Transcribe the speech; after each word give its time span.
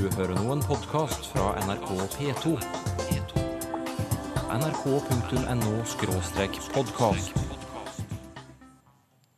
Du 0.00 0.06
hører 0.16 0.32
nå 0.32 0.48
en 0.54 0.62
podkast 0.64 1.26
fra 1.28 1.50
NRK 1.60 1.90
P2. 2.14 2.54
nrk.no-podkast. 4.48 7.36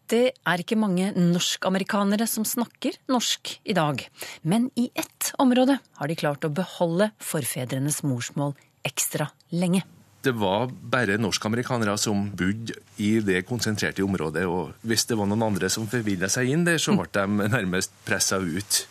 Det 0.07 0.31
er 0.31 0.63
ikke 0.63 0.79
mange 0.79 1.11
norsk-amerikanere 1.17 2.29
som 2.31 2.47
snakker 2.47 2.95
norsk 3.11 3.59
i 3.67 3.75
dag. 3.75 4.07
Men 4.47 4.71
i 4.79 4.95
ett 4.95 5.35
område 5.43 5.83
har 5.99 6.07
de 6.07 6.15
klart 6.23 6.47
å 6.47 6.55
beholde 6.55 7.11
forfedrenes 7.19 8.07
morsmål 8.07 8.55
ekstra 8.87 9.35
lenge. 9.51 9.83
Det 10.23 10.31
var 10.39 10.71
bare 10.71 11.19
norskamerikanere 11.19 11.99
som 11.99 12.31
bodde 12.39 12.79
i 13.03 13.19
det 13.19 13.43
konsentrerte 13.51 14.07
området. 14.07 14.47
Og 14.47 14.79
hvis 14.87 15.11
det 15.11 15.19
var 15.19 15.27
noen 15.27 15.43
andre 15.51 15.67
som 15.75 15.91
forvilla 15.91 16.31
seg 16.31 16.55
inn 16.55 16.63
der, 16.71 16.79
så 16.79 16.95
ble 16.95 17.11
de 17.11 17.51
nærmest 17.51 17.91
pressa 18.07 18.39
ut. 18.39 18.87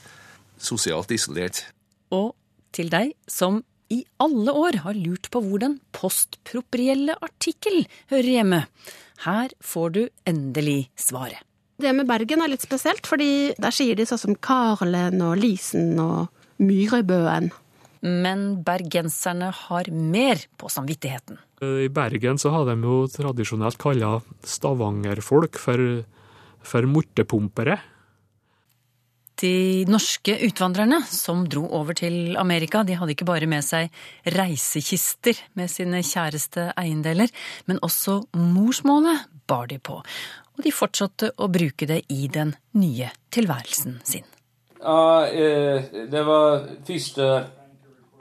Sosialt 0.62 1.12
isolert. 1.14 1.66
Og 2.14 2.36
til 2.76 2.92
deg 2.94 3.16
som 3.30 3.62
i 3.92 4.02
alle 4.24 4.54
år 4.56 4.80
har 4.86 4.96
lurt 4.96 5.28
på 5.34 5.42
hvor 5.44 5.62
den 5.64 5.80
postproprielle 5.96 7.18
artikkel 7.20 7.84
hører 8.12 8.30
hjemme. 8.38 8.62
Her 9.26 9.54
får 9.60 9.96
du 9.98 10.04
endelig 10.30 10.86
svaret. 10.96 11.42
Det 11.82 11.92
med 11.98 12.06
Bergen 12.06 12.44
er 12.44 12.52
litt 12.52 12.64
spesielt, 12.64 13.08
fordi 13.10 13.58
der 13.58 13.74
sier 13.74 13.98
de 13.98 14.06
sånn 14.06 14.22
som 14.22 14.38
Karlen 14.38 15.18
og 15.26 15.34
Lisen 15.42 15.98
og 16.02 16.30
Myrebøen. 16.62 17.50
Men 18.02 18.44
bergenserne 18.66 19.50
har 19.54 19.90
mer 19.94 20.42
på 20.62 20.70
samvittigheten. 20.74 21.40
I 21.62 21.90
Bergen 21.94 22.40
så 22.42 22.54
har 22.54 22.66
de 22.70 22.78
jo 22.82 23.04
tradisjonelt 23.14 23.78
kalla 23.82 24.16
stavangerfolk 24.46 25.60
for, 25.62 26.02
for 26.66 26.90
mortepumpere. 26.90 27.78
De 29.42 29.86
norske 29.90 30.36
utvandrerne 30.46 31.00
som 31.10 31.48
dro 31.50 31.64
over 31.74 31.98
til 31.98 32.36
Amerika, 32.38 32.84
de 32.86 32.94
hadde 33.00 33.16
ikke 33.16 33.26
bare 33.26 33.48
med 33.50 33.66
seg 33.66 33.90
reisekister 34.38 35.40
med 35.58 35.72
sine 35.72 36.04
kjæreste 36.06 36.68
eiendeler, 36.78 37.32
men 37.66 37.82
også 37.82 38.20
morsmålet 38.38 39.26
bar 39.50 39.66
de 39.72 39.80
på. 39.82 39.98
Og 40.58 40.62
de 40.62 40.74
fortsatte 40.76 41.32
å 41.42 41.50
bruke 41.50 41.88
det 41.90 42.04
i 42.14 42.28
den 42.30 42.54
nye 42.78 43.10
tilværelsen 43.34 43.98
sin. 44.06 44.28
Ja, 44.82 45.26
eh, 45.26 45.90
det 46.10 46.22
var 46.26 46.68
første 46.86 47.32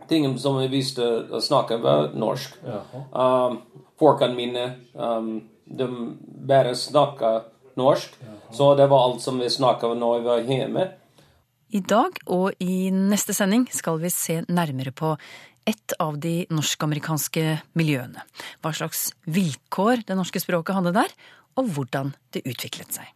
tingen 0.08 0.38
som 0.38 0.56
vi 0.58 0.70
visste 0.72 1.04
å 1.30 1.41
snakke, 1.41 1.78
var 1.84 2.14
norsk. 2.16 2.56
Um, 3.12 3.60
Folkene 4.00 4.34
mine, 4.34 4.64
um, 4.94 5.34
de 5.64 5.86
bare 6.48 6.72
snakka 6.74 7.34
norsk. 7.76 8.16
Så 8.50 8.72
det 8.74 8.88
var 8.91 9.04
alt 9.04 9.20
som 9.22 9.38
vi 9.38 9.50
snakka 9.52 9.92
når 9.94 10.18
vi 10.18 10.26
var 10.26 10.48
hjemme. 10.48 10.86
I 11.70 11.80
dag 11.86 12.16
og 12.26 12.56
i 12.58 12.90
neste 12.90 13.34
sending 13.36 13.68
skal 13.70 14.00
vi 14.02 14.10
se 14.10 14.40
nærmere 14.50 14.90
på 14.90 15.12
et 15.70 15.94
av 16.02 16.16
de 16.18 16.48
norsk-amerikanske 16.50 17.44
miljøene. 17.78 18.24
Hva 18.58 18.72
slags 18.74 19.10
vilkår 19.30 20.02
det 20.08 20.16
norske 20.18 20.42
språket 20.42 20.74
hadde 20.74 20.94
der, 20.96 21.14
og 21.58 21.70
hvordan 21.74 22.14
det 22.34 22.42
utviklet 22.48 22.98
seg. 22.98 23.06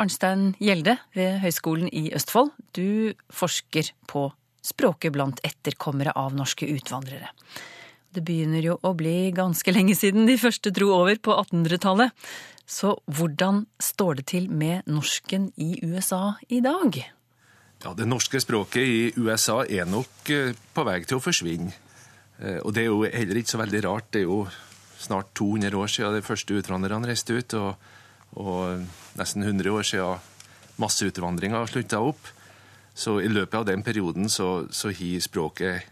Arnstein 0.00 0.52
Gjelde 0.60 0.98
ved 1.16 1.40
Høgskolen 1.42 1.88
i 1.88 2.10
Østfold, 2.16 2.52
du 2.76 3.12
forsker 3.32 3.92
på 4.08 4.26
språket 4.64 5.12
blant 5.14 5.40
etterkommere 5.44 6.12
av 6.16 6.36
norske 6.36 6.68
utvandrere. 6.68 7.32
Det 8.12 8.20
begynner 8.24 8.64
jo 8.64 8.76
å 8.84 8.92
bli 8.96 9.32
ganske 9.32 9.72
lenge 9.72 9.96
siden 9.96 10.28
de 10.28 10.36
første 10.40 10.72
dro 10.76 10.90
over 10.98 11.16
på 11.16 11.32
1800-tallet. 11.40 12.12
Så 12.68 12.98
hvordan 13.08 13.64
står 13.80 14.20
det 14.20 14.28
til 14.34 14.52
med 14.52 14.84
norsken 14.92 15.50
i 15.56 15.78
USA 15.84 16.34
i 16.52 16.60
dag? 16.64 17.00
Ja, 17.82 17.94
Det 17.94 18.06
norske 18.06 18.38
språket 18.40 18.82
i 18.86 19.12
USA 19.16 19.64
er 19.66 19.88
nok 19.90 20.30
eh, 20.30 20.54
på 20.74 20.84
vei 20.86 21.00
til 21.02 21.18
å 21.18 21.22
forsvinne. 21.22 21.72
Eh, 22.38 22.60
Og 22.62 22.74
det 22.74 22.84
er 22.84 22.92
jo 22.92 23.02
heller 23.02 23.40
ikke 23.40 23.54
så 23.56 23.58
veldig 23.58 23.80
rart. 23.88 24.10
Det 24.14 24.22
er 24.22 24.28
jo 24.28 24.44
snart 25.02 25.32
200 25.34 25.74
år 25.74 25.90
siden 25.90 26.14
de 26.14 26.22
første 26.22 26.54
utvandrerne 26.54 27.08
reiste 27.10 27.34
ut, 27.34 27.54
og, 27.58 27.74
og 28.38 28.84
nesten 29.18 29.42
100 29.42 29.72
år 29.74 29.82
siden 29.88 30.20
masseutvandringa 30.78 31.64
slutta 31.66 31.98
opp. 32.00 32.30
Så 32.94 33.16
i 33.24 33.30
løpet 33.30 33.58
av 33.58 33.66
den 33.66 33.82
perioden 33.82 34.28
så, 34.30 34.68
så 34.70 34.92
har 34.92 35.24
språket 35.24 35.88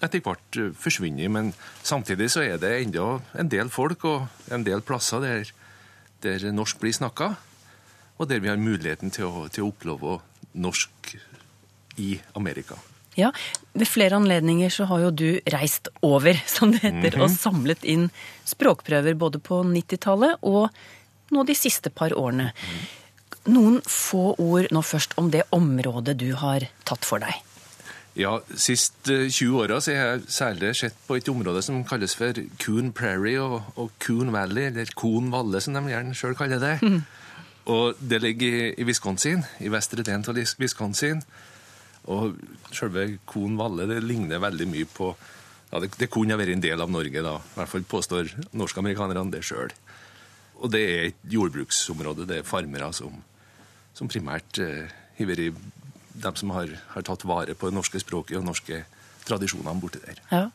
etter 0.00 0.22
hvert 0.24 0.56
eh, 0.62 0.72
forsvunnet. 0.72 1.28
Men 1.30 1.52
samtidig 1.84 2.30
så 2.32 2.46
er 2.46 2.56
det 2.62 2.72
enda 2.80 3.18
en 3.36 3.52
del 3.52 3.68
folk 3.68 4.08
og 4.08 4.48
en 4.48 4.64
del 4.64 4.80
plasser 4.80 5.20
der, 5.20 5.52
der 6.24 6.48
norsk 6.52 6.80
blir 6.80 6.96
snakka, 6.96 7.34
og 8.16 8.28
der 8.30 8.40
vi 8.40 8.48
har 8.48 8.56
muligheten 8.56 9.12
til 9.12 9.28
å, 9.28 9.44
til 9.52 9.66
å 9.66 9.70
oppleve 9.74 10.16
norsk 10.56 11.16
i 12.02 12.16
Amerika. 12.34 12.76
Ja, 13.16 13.32
Ved 13.72 13.88
flere 13.88 14.16
anledninger 14.16 14.70
så 14.72 14.84
har 14.90 15.00
jo 15.06 15.10
du 15.10 15.40
reist 15.52 15.88
over, 16.04 16.36
som 16.56 16.74
det 16.74 16.82
heter, 16.84 17.16
og 17.22 17.32
samlet 17.32 17.84
inn 17.84 18.10
språkprøver 18.44 19.16
både 19.16 19.40
på 19.40 19.62
90-tallet 19.64 20.44
og 20.44 20.68
nå 21.32 21.44
de 21.48 21.56
siste 21.56 21.90
par 21.90 22.12
årene. 22.16 22.50
Noen 23.48 23.80
få 23.88 24.34
ord 24.42 24.68
nå 24.74 24.82
først 24.84 25.16
om 25.20 25.30
det 25.32 25.46
området 25.54 26.16
du 26.20 26.28
har 26.36 26.68
tatt 26.84 27.08
for 27.08 27.22
deg. 27.24 27.40
Ja, 28.16 28.38
sist 28.56 29.10
eh, 29.12 29.26
20 29.28 29.58
åra 29.60 29.76
har 29.84 29.96
jeg 29.96 30.28
særlig 30.32 30.70
sett 30.78 30.96
på 31.04 31.18
et 31.18 31.28
område 31.28 31.60
som 31.64 31.82
kalles 31.88 32.14
for 32.16 32.36
Coon 32.62 32.88
Prairie 32.96 33.42
og, 33.42 33.58
og 33.76 33.90
Coon 34.00 34.32
Valley, 34.32 34.70
eller 34.70 34.88
Coon 34.96 35.28
Valle 35.34 35.60
som 35.60 35.76
de 35.76 35.82
gjerne 35.92 36.16
sjøl 36.16 36.36
kaller 36.38 36.62
det. 36.62 36.76
Og 37.72 37.98
det 37.98 38.20
ligger 38.22 38.46
i, 38.46 38.66
i 38.78 38.86
Wisconsin, 38.86 39.42
i 39.58 39.70
vestre 39.72 40.04
delen 40.06 40.24
av 40.28 40.38
Wisconsin. 40.60 41.22
Og 42.12 42.36
selve 42.74 43.08
Coon 43.26 43.56
Valle 43.58 43.88
det 43.90 44.02
ligner 44.04 44.42
veldig 44.42 44.68
mye 44.70 44.86
på 44.86 45.10
ja, 45.72 45.80
det, 45.82 45.90
det 45.98 46.10
kunne 46.12 46.36
ha 46.36 46.38
vært 46.38 46.54
en 46.54 46.62
del 46.62 46.82
av 46.82 46.92
Norge, 46.92 47.22
da. 47.26 47.38
I 47.40 47.58
hvert 47.58 47.72
fall 47.72 47.86
påstår 47.90 48.30
norskamerikanerne 48.54 49.34
det 49.34 49.42
sjøl. 49.46 49.72
Og 50.62 50.70
det 50.72 50.82
er 50.86 51.08
et 51.08 51.24
jordbruksområde. 51.32 52.28
Det 52.28 52.40
er 52.40 52.46
farmere 52.46 52.92
som, 52.94 53.18
som 53.96 54.10
primært 54.10 54.62
eh, 54.62 54.94
har 55.18 55.28
vært 55.32 55.58
dem 56.16 56.38
som 56.38 56.54
har, 56.54 56.70
har 56.94 57.04
tatt 57.04 57.26
vare 57.28 57.56
på 57.58 57.68
det 57.68 57.76
norske 57.76 58.00
språket 58.00 58.38
og 58.38 58.46
norske 58.46 58.84
tradisjonene 59.26 59.82
borti 59.82 60.00
der. 60.04 60.22
Ja. 60.30 60.46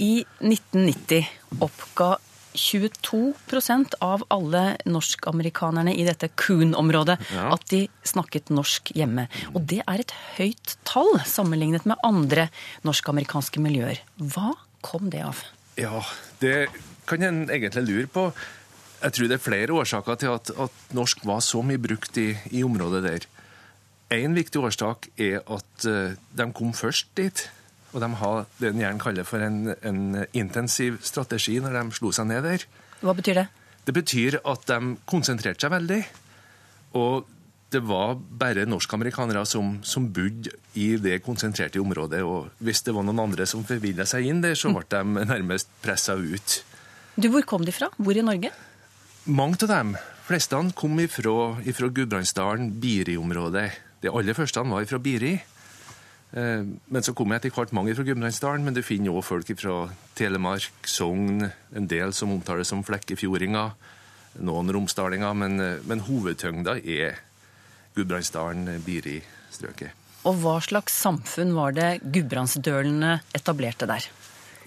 I 0.00 0.22
1990 0.40 1.60
oppga 1.64 2.14
22% 2.56 3.94
av 4.04 4.24
alle 4.32 4.76
norsk-amerikanerne 4.88 5.94
i 5.94 6.04
dette 6.08 6.28
Coon-området 6.40 7.18
Ja. 7.32 7.52
at 7.54 7.66
de 7.70 7.88
snakket 8.04 8.50
norsk 8.50 8.92
hjemme. 8.96 9.28
Og 9.54 9.66
det 9.66 9.82
er 9.86 10.00
et 10.00 10.14
høyt 10.38 10.76
tall 10.84 11.20
sammenlignet 11.24 11.86
med 11.86 11.96
andre 12.04 12.48
norsk-amerikanske 12.84 13.60
miljøer. 13.60 14.00
Hva 14.18 14.54
kom 14.82 15.10
det 15.10 15.22
av? 15.22 15.44
Ja, 15.76 16.02
det 16.40 16.68
kan 17.06 17.22
en 17.22 17.48
egentlig 17.48 17.86
lure 17.86 18.06
på. 18.06 18.32
Jeg 19.02 19.12
tror 19.12 19.28
det 19.28 19.36
er 19.36 19.44
flere 19.44 19.76
årsaker 19.76 20.16
til 20.16 20.32
at, 20.32 20.50
at 20.56 20.94
norsk 20.96 21.24
var 21.28 21.40
så 21.44 21.62
mye 21.62 21.78
brukt 21.78 22.16
i, 22.18 22.32
i 22.50 22.62
området 22.64 23.02
der. 23.04 23.26
En 24.16 24.34
viktig 24.34 24.62
årsak 24.62 25.08
er 25.18 25.42
at 25.44 25.84
eh, 25.84 26.14
de 26.38 26.46
kom 26.54 26.72
først 26.72 27.08
dit. 27.18 27.48
Og 27.96 28.02
de 28.04 28.10
har 28.20 28.42
det 28.60 28.68
en 28.68 28.82
gjerne 28.82 29.00
kaller 29.00 29.24
for 29.24 29.40
en, 29.40 29.70
en 29.80 30.26
intensiv 30.36 30.98
strategi 31.00 31.56
når 31.64 31.78
de 31.78 31.96
slo 31.96 32.12
seg 32.12 32.28
ned 32.28 32.44
der. 32.44 32.66
Hva 33.00 33.14
betyr 33.16 33.40
det? 33.40 33.46
Det 33.88 33.94
betyr 33.96 34.36
at 34.44 34.66
de 34.68 34.96
konsentrerte 35.08 35.64
seg 35.64 35.72
veldig. 35.72 36.02
Og 37.00 37.24
det 37.72 37.80
var 37.88 38.14
bare 38.14 38.66
norskamerikanere 38.68 39.42
som, 39.48 39.78
som 39.82 40.10
bodde 40.14 40.52
i 40.78 40.92
det 41.00 41.18
konsentrerte 41.24 41.80
området. 41.82 42.20
Og 42.22 42.52
hvis 42.62 42.84
det 42.86 42.94
var 42.94 43.06
noen 43.06 43.24
andre 43.24 43.46
som 43.48 43.64
forvilla 43.66 44.06
seg 44.08 44.28
inn 44.28 44.44
der, 44.44 44.54
så 44.58 44.70
ble 44.74 44.84
de 44.92 45.26
nærmest 45.32 45.72
pressa 45.82 46.14
ut. 46.20 46.60
Du, 47.16 47.30
Hvor 47.32 47.48
kom 47.48 47.64
de 47.64 47.72
fra? 47.72 47.88
Hvor 47.96 48.16
i 48.16 48.24
Norge? 48.24 48.52
Mange 49.26 49.58
av 49.64 49.72
dem, 49.72 49.96
fleste 50.28 50.60
kom 50.76 51.00
ifra, 51.00 51.56
ifra 51.64 51.88
Gudbrandsdalen, 51.88 52.70
Biri-området. 52.82 53.70
De 54.04 54.12
aller 54.12 54.36
første 54.36 54.62
var 54.68 54.84
fra 54.86 55.00
Biri. 55.02 55.38
Eh, 56.36 56.64
Men 56.88 57.02
så 57.02 57.14
kom 57.16 57.32
til 57.40 57.50
hvert 57.54 57.72
mange 57.72 57.94
fra 57.96 58.04
Gudbrandsdalen, 58.04 58.64
men 58.64 58.74
du 58.76 58.82
finner 58.84 59.14
òg 59.14 59.24
folk 59.24 59.52
fra 59.56 59.88
Telemark, 60.14 60.84
Sogn, 60.84 61.50
en 61.74 61.86
del 61.88 62.12
som 62.12 62.34
omtales 62.34 62.68
som 62.68 62.84
flekkefjordinger, 62.84 63.72
noen 64.44 64.72
romsdalinger, 64.72 65.32
men, 65.34 65.60
eh, 65.60 65.78
men 65.86 66.04
hovedtyngda 66.04 66.76
er 66.84 67.16
Gudbrandsdalen, 67.96 68.82
Biri-strøket. 68.84 69.90
Og 70.26 70.34
hva 70.42 70.60
slags 70.60 70.92
samfunn 70.92 71.54
var 71.54 71.72
det 71.72 72.02
gudbrandsdølene 72.02 73.20
etablerte 73.32 73.86
der? 73.86 74.08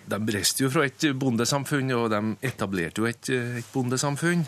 De 0.10 0.18
reiste 0.34 0.64
jo 0.64 0.70
fra 0.72 0.86
et 0.88 1.04
bondesamfunn, 1.20 1.92
og 1.94 2.10
de 2.10 2.22
etablerte 2.48 3.04
jo 3.04 3.06
et, 3.06 3.30
et 3.30 3.68
bondesamfunn. 3.74 4.48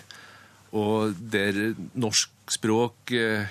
Og 0.74 1.14
der 1.14 1.76
norsk 1.94 2.32
språk 2.56 3.12
eh, 3.12 3.46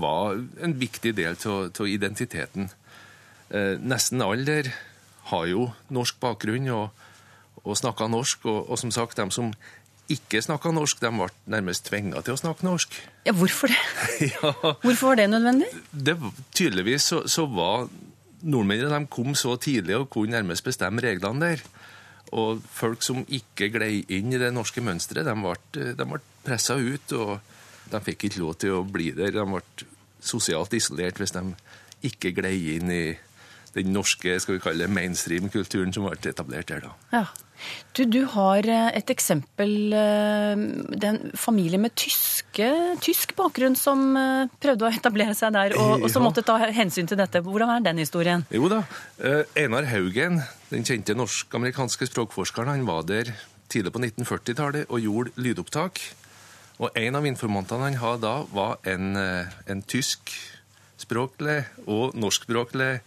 var 0.00 0.38
en 0.62 0.78
viktig 0.78 1.12
del 1.18 1.36
av 1.36 1.86
identiteten. 1.90 2.70
Eh, 3.54 3.78
nesten 3.78 4.22
alle 4.24 4.44
der 4.48 4.72
har 5.30 5.46
jo 5.46 5.68
norsk 5.94 6.18
bakgrunn 6.20 6.66
og, 6.74 6.90
og 7.62 7.78
snakker 7.78 8.10
norsk, 8.10 8.44
og, 8.50 8.64
og 8.68 8.80
som 8.80 8.90
sagt, 8.94 9.20
de 9.20 9.30
som 9.34 9.52
ikke 10.10 10.42
snakka 10.44 10.72
norsk, 10.74 10.98
de 11.00 11.10
ble 11.14 11.30
nærmest 11.48 11.86
tvinga 11.86 12.20
til 12.24 12.34
å 12.34 12.40
snakke 12.40 12.66
norsk. 12.66 12.96
Ja, 13.24 13.32
hvorfor 13.36 13.72
det? 13.72 13.78
ja, 14.34 14.50
Hvorfor 14.82 15.12
var 15.12 15.20
det 15.22 15.30
nødvendig? 15.32 15.70
det, 15.92 16.18
tydeligvis 16.52 17.08
så, 17.12 17.22
så 17.30 17.46
var 17.48 17.86
nordmennene 18.44 18.98
de 18.98 19.08
kom 19.12 19.32
så 19.38 19.54
tidlig 19.56 19.96
og 19.96 20.10
kunne 20.12 20.36
nærmest 20.36 20.66
bestemme 20.66 21.04
reglene 21.04 21.54
der. 21.54 21.64
Og 22.34 22.60
folk 22.74 23.04
som 23.06 23.22
ikke 23.32 23.70
glei 23.72 24.02
inn 24.12 24.34
i 24.34 24.40
det 24.40 24.50
norske 24.52 24.82
mønsteret, 24.84 25.24
de 25.28 25.34
ble, 25.38 25.92
de 25.94 26.08
ble 26.10 26.20
pressa 26.44 26.76
ut. 26.76 27.14
og 27.14 27.38
De 27.92 28.00
fikk 28.04 28.26
ikke 28.28 28.42
lov 28.42 28.56
til 28.60 28.76
å 28.76 28.82
bli 28.84 29.12
der. 29.16 29.32
De 29.36 29.44
ble 29.46 29.62
sosialt 30.24 30.74
isolert 30.76 31.20
hvis 31.20 31.32
de 31.36 31.46
ikke 32.04 32.34
glei 32.36 32.56
inn 32.74 32.90
i 32.92 33.04
den 33.74 33.92
norske 33.94 34.36
skal 34.40 34.56
vi 34.58 34.62
kalle 34.64 34.86
det, 34.86 34.94
mainstream-kulturen 34.94 35.92
som 35.94 36.06
ble 36.06 36.30
etablert 36.30 36.70
der. 36.70 36.80
da. 36.86 36.94
Ja. 37.12 37.24
Du, 37.96 38.02
du 38.10 38.24
har 38.28 38.66
eh, 38.68 38.90
et 38.98 39.08
eksempel. 39.14 39.92
eh, 39.94 40.62
Det 40.90 41.06
er 41.06 41.14
en 41.14 41.30
familie 41.38 41.78
med 41.80 41.94
tyske, 41.96 42.66
tysk 43.00 43.32
bakgrunn 43.38 43.76
som 43.78 44.02
eh, 44.18 44.50
prøvde 44.60 44.84
å 44.84 44.90
etablere 44.92 45.34
seg 45.38 45.54
der, 45.54 45.76
og, 45.78 46.02
og 46.04 46.10
som 46.12 46.26
måtte 46.26 46.44
ta 46.44 46.58
hensyn 46.66 47.08
til 47.08 47.16
dette. 47.20 47.40
Hvordan 47.46 47.70
er 47.76 47.86
den 47.86 48.02
historien? 48.02 48.44
Jo 48.52 48.68
da. 48.68 48.82
Einar 49.56 49.88
Haugen, 49.88 50.42
den 50.70 50.84
kjente 50.84 51.16
norsk-amerikanske 51.16 52.10
språkforskeren, 52.10 52.74
han 52.74 52.86
var 52.90 53.06
der 53.08 53.32
tidlig 53.72 53.94
på 53.94 54.02
1940-tallet 54.02 54.90
og 54.90 55.00
gjorde 55.00 55.32
lydopptak. 55.40 56.02
Og 56.82 56.90
en 56.98 57.16
av 57.16 57.24
informantene 57.26 57.86
han 57.86 58.00
hadde 58.02 58.26
da, 58.26 58.34
var 58.50 58.76
en, 58.90 59.14
en 59.70 59.82
tyskspråklig 59.88 61.60
og 61.86 62.16
norskspråklig 62.18 62.98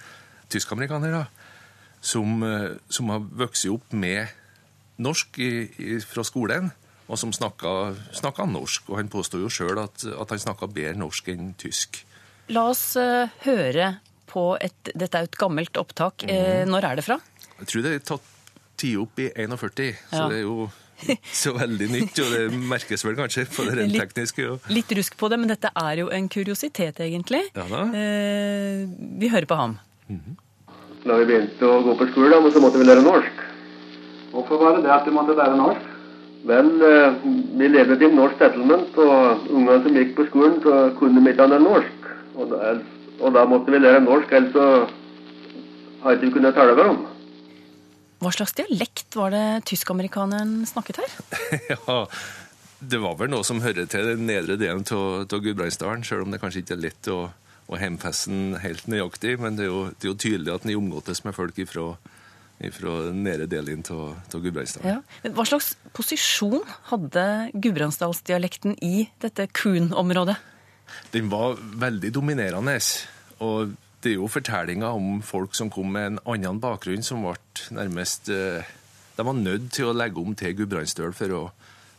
tysk-amerikaner, 0.53 1.11
da, 1.11 1.25
som, 2.01 2.43
eh, 2.43 2.77
som 2.89 3.09
har 3.13 3.23
vokst 3.43 3.67
opp 3.71 3.93
med 3.93 4.27
norsk 4.97 5.39
i, 5.43 5.51
i, 5.77 5.99
fra 6.01 6.23
skolen, 6.25 6.71
og 7.07 7.19
som 7.19 7.31
snakka, 7.31 8.45
norsk. 8.49 8.89
Og 8.89 8.97
han 8.99 9.11
påstår 9.11 9.45
jo 9.45 9.51
sjøl 9.53 9.79
at, 9.79 10.03
at 10.03 10.33
han 10.33 10.41
snakka 10.43 10.67
bedre 10.67 10.97
norsk 10.99 11.29
enn 11.31 11.53
tysk. 11.59 12.01
La 12.51 12.69
oss 12.71 12.95
uh, 12.99 13.27
høre 13.43 13.97
på 14.27 14.49
et 14.63 14.91
Dette 14.95 15.15
er 15.19 15.25
jo 15.25 15.29
et 15.31 15.39
gammelt 15.39 15.77
opptak. 15.79 16.23
Eh, 16.27 16.63
Mhm. 16.63 16.71
Når 16.71 16.83
er 16.83 16.95
det 16.99 17.05
fra? 17.05 17.19
Jeg 17.59 17.67
tror 17.67 17.83
det 17.85 17.93
er 17.95 18.03
tatt 18.05 18.27
tid 18.77 18.97
opp 19.01 19.19
i 19.19 19.29
41, 19.35 19.95
så 20.11 20.27
det 20.29 20.37
er 20.41 20.43
jo 20.45 20.67
så 21.43 21.53
veldig 21.55 21.87
nytt, 21.93 22.19
og 22.19 22.31
det 22.33 22.43
merkes 22.53 23.03
vel 23.05 23.15
kanskje 23.17 23.45
på 23.49 23.65
det 23.67 23.77
rent 23.79 23.95
tekniske. 23.97 24.45
Og... 24.49 24.69
Litt 24.73 24.91
rusk 24.97 25.17
på 25.17 25.29
det, 25.31 25.39
men 25.39 25.49
dette 25.51 25.71
er 25.73 26.01
jo 26.03 26.09
en 26.13 26.29
kuriositet, 26.29 26.99
egentlig. 27.05 27.43
Ja. 27.55 27.65
Eh, 27.87 28.83
vi 29.21 29.29
hører 29.33 29.49
på 29.49 29.57
ham. 29.59 29.77
Da 30.07 31.19
vi 31.19 31.27
begynte 31.29 31.67
å 31.67 31.83
gå 31.85 31.95
på 31.99 32.07
skole, 32.11 32.31
da, 32.33 32.51
så 32.51 32.63
måtte 32.63 32.81
vi 32.81 32.87
lære 32.87 33.03
norsk. 33.05 33.43
Hvorfor 34.33 34.61
var 34.61 34.77
det 34.77 34.85
det 34.87 34.93
at 34.95 35.07
du 35.07 35.13
måtte 35.15 35.35
lære 35.37 35.59
norsk? 35.59 35.93
Vel, 36.47 36.69
eh, 36.85 37.17
vi 37.59 37.67
levde 37.67 37.97
i 37.99 38.07
en 38.07 38.15
norsk 38.15 38.39
settlement, 38.39 38.97
og 39.03 39.49
ungene 39.51 39.81
som 39.83 39.99
gikk 39.99 40.15
på 40.15 40.27
skolen, 40.29 40.57
så 40.63 40.77
kunne 40.99 41.23
de 41.23 41.33
ikke 41.33 41.47
annet 41.47 41.65
norsk. 41.65 42.07
Og 42.37 42.53
da, 42.53 42.73
og 43.19 43.35
da 43.35 43.45
måtte 43.49 43.73
vi 43.73 43.81
lære 43.81 44.03
norsk, 44.05 44.31
ellers 44.31 44.55
så 44.55 44.67
hadde 46.03 46.19
vi 46.21 46.27
ikke 46.29 46.39
kunnet 46.39 46.55
tale 46.55 46.75
med 46.77 46.85
dem. 46.85 47.05
Hva 48.23 48.33
slags 48.33 48.55
dialekt 48.57 49.15
var 49.17 49.33
det 49.35 49.45
tyskamerikaneren 49.69 50.61
snakket 50.69 51.01
her? 51.03 51.17
ja, 51.73 51.97
det 52.79 53.01
var 53.01 53.17
vel 53.19 53.29
noe 53.33 53.45
som 53.45 53.61
hører 53.61 53.89
til 53.89 54.07
den 54.13 54.25
nedre 54.29 54.57
delen 54.57 54.85
av 54.87 55.27
Gudbrandsdalen, 55.29 56.05
selv 56.07 56.25
om 56.25 56.33
det 56.33 56.41
kanskje 56.41 56.63
ikke 56.63 56.77
er 56.77 56.85
lett 56.87 57.11
å, 57.13 57.27
å 57.67 57.79
hjemfesten 57.79 58.57
helt 58.63 58.87
nøyaktig. 58.89 59.37
Men 59.41 59.57
det 59.57 59.67
er 59.67 59.71
jo, 59.71 59.81
det 59.91 60.07
er 60.07 60.13
jo 60.13 60.19
tydelig 60.23 60.53
at 60.53 60.67
den 60.67 60.77
omgåttes 60.79 61.23
med 61.25 61.35
folk 61.35 61.57
ifra, 61.61 61.89
ifra 62.63 62.95
den 63.09 63.23
nedre 63.25 63.47
delen 63.51 63.83
av 63.93 64.15
Gudbrandsdalen. 64.31 64.99
Ja. 64.99 65.19
Men 65.25 65.35
Hva 65.37 65.47
slags 65.49 65.73
posisjon 65.97 66.63
hadde 66.91 67.25
gudbrandsdalsdialekten 67.53 68.77
i 68.85 69.09
dette 69.23 69.49
kun-området? 69.51 70.37
Den 71.11 71.27
var 71.31 71.59
veldig 71.59 72.13
dominerende. 72.15 72.79
Og 73.43 73.75
det 74.03 74.13
er 74.13 74.19
jo 74.21 74.31
fortellinger 74.31 74.95
om 74.95 75.21
folk 75.25 75.55
som 75.57 75.71
kom 75.73 75.91
med 75.91 76.13
en 76.13 76.19
annen 76.23 76.61
bakgrunn, 76.63 77.03
som 77.03 77.25
ble 77.25 77.35
nærmest 77.75 78.29
eh, 78.31 78.63
De 79.17 79.25
var 79.25 79.33
nødt 79.33 79.71
til 79.73 79.89
å 79.89 79.95
legge 79.97 80.21
om 80.21 80.35
til 80.37 80.53
Gudbrandsdøl 80.59 81.15
for, 81.17 81.49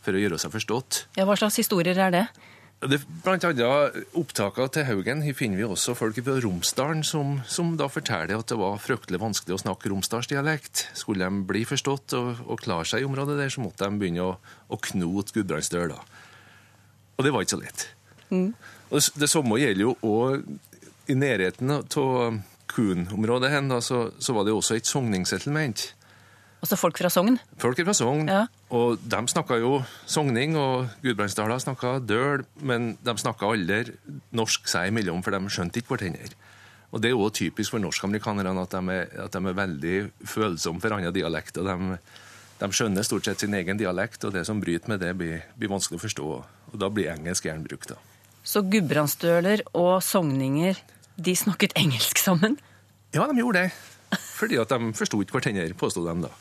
for 0.04 0.14
å 0.14 0.20
gjøre 0.22 0.38
seg 0.38 0.54
forstått. 0.54 1.00
Ja, 1.18 1.26
Hva 1.26 1.34
slags 1.36 1.58
historier 1.58 1.98
er 1.98 2.14
det? 2.14 2.26
Det, 2.78 3.00
blant 3.24 3.42
annet 3.42 3.96
opptakene 4.14 4.70
til 4.70 4.84
Haugen 4.86 5.24
her 5.26 5.34
finner 5.34 5.58
vi 5.58 5.64
også 5.66 5.96
folk 5.98 6.20
fra 6.22 6.36
Romsdalen 6.44 7.00
som, 7.02 7.40
som 7.50 7.72
da 7.80 7.88
forteller 7.90 8.38
at 8.38 8.52
det 8.52 8.58
var 8.60 8.78
fryktelig 8.78 9.18
vanskelig 9.18 9.56
å 9.56 9.62
snakke 9.64 9.90
romsdalsdialekt. 9.90 10.84
Skulle 10.94 11.26
de 11.26 11.42
bli 11.48 11.64
forstått 11.66 12.14
og, 12.14 12.44
og 12.46 12.62
klare 12.62 12.86
seg 12.86 13.02
i 13.02 13.08
området 13.08 13.34
der, 13.40 13.50
så 13.50 13.64
måtte 13.64 13.88
de 13.88 13.98
begynne 13.98 14.28
å, 14.28 14.36
å 14.70 14.78
knote 14.78 15.34
gudbrandsdøla. 15.34 15.98
Og 17.18 17.26
det 17.26 17.34
var 17.34 17.42
ikke 17.42 17.56
så 17.56 17.60
lett. 17.64 17.88
Og 18.30 18.94
det, 18.94 19.02
det 19.24 19.30
samme 19.32 19.58
gjelder 19.58 19.88
jo 19.88 19.96
òg 20.06 21.10
i 21.10 21.18
nærheten 21.18 21.74
av 21.80 22.38
Kuhn-området, 22.68 23.50
hen, 23.50 23.72
da, 23.72 23.80
så, 23.82 24.04
så 24.22 24.36
var 24.36 24.46
det 24.46 24.54
også 24.54 24.76
et 24.78 24.86
sogningssettlement. 24.86 25.88
Altså 26.62 26.78
folk 26.78 26.98
fra 27.00 27.10
Sogn? 27.10 27.40
Folk 27.58 27.80
fra 27.82 27.96
Sogn, 27.96 28.28
Ja. 28.30 28.44
Og 28.68 29.00
de 29.00 29.20
snakka 29.32 29.56
jo 29.62 29.78
sogning, 30.04 30.56
og 30.60 30.90
Gudbrandsdala 31.00 31.56
snakka 31.62 31.98
døl, 32.04 32.44
men 32.60 32.92
de 33.04 33.14
snakka 33.16 33.48
aldri 33.48 33.94
norsk 34.36 34.68
seg 34.68 34.90
imellom, 34.90 35.22
for 35.24 35.32
de 35.32 35.52
skjønte 35.52 35.80
ikke 35.80 35.96
hverandre. 35.96 36.36
Og 36.92 37.00
det 37.00 37.10
er 37.10 37.16
jo 37.16 37.28
typisk 37.32 37.74
for 37.74 37.82
norskamerikanerne 37.84 38.64
at, 38.64 38.76
at 39.24 39.34
de 39.34 39.40
er 39.40 39.56
veldig 39.56 39.96
følsomme 40.24 40.80
for 40.80 40.96
andre 40.96 41.12
dialekter. 41.12 41.64
De, 41.64 41.98
de 42.60 42.68
skjønner 42.72 43.04
stort 43.04 43.28
sett 43.28 43.44
sin 43.44 43.56
egen 43.56 43.80
dialekt, 43.80 44.24
og 44.24 44.36
det 44.36 44.44
som 44.48 44.60
bryter 44.60 44.92
med 44.92 45.00
det, 45.04 45.14
blir, 45.16 45.42
blir 45.56 45.72
vanskelig 45.72 46.00
å 46.00 46.04
forstå. 46.04 46.30
Og 46.72 46.80
da 46.80 46.88
blir 46.92 47.12
engelsk 47.12 47.48
gjerne 47.48 47.64
brukt. 47.64 47.92
da. 47.92 48.00
Så 48.44 48.64
gudbrandsdøler 48.64 49.64
og 49.76 49.98
sogninger, 50.04 50.80
de 51.16 51.36
snakket 51.36 51.76
engelsk 51.76 52.20
sammen? 52.20 52.56
Ja, 53.16 53.24
de 53.28 53.40
gjorde 53.40 53.64
det. 53.64 54.18
Fordi 54.38 54.60
at 54.60 54.72
de 54.72 54.92
forsto 54.96 55.20
ikke 55.20 55.36
hverandre, 55.40 55.76
påsto 55.76 56.04
de 56.04 56.14
da. 56.24 56.32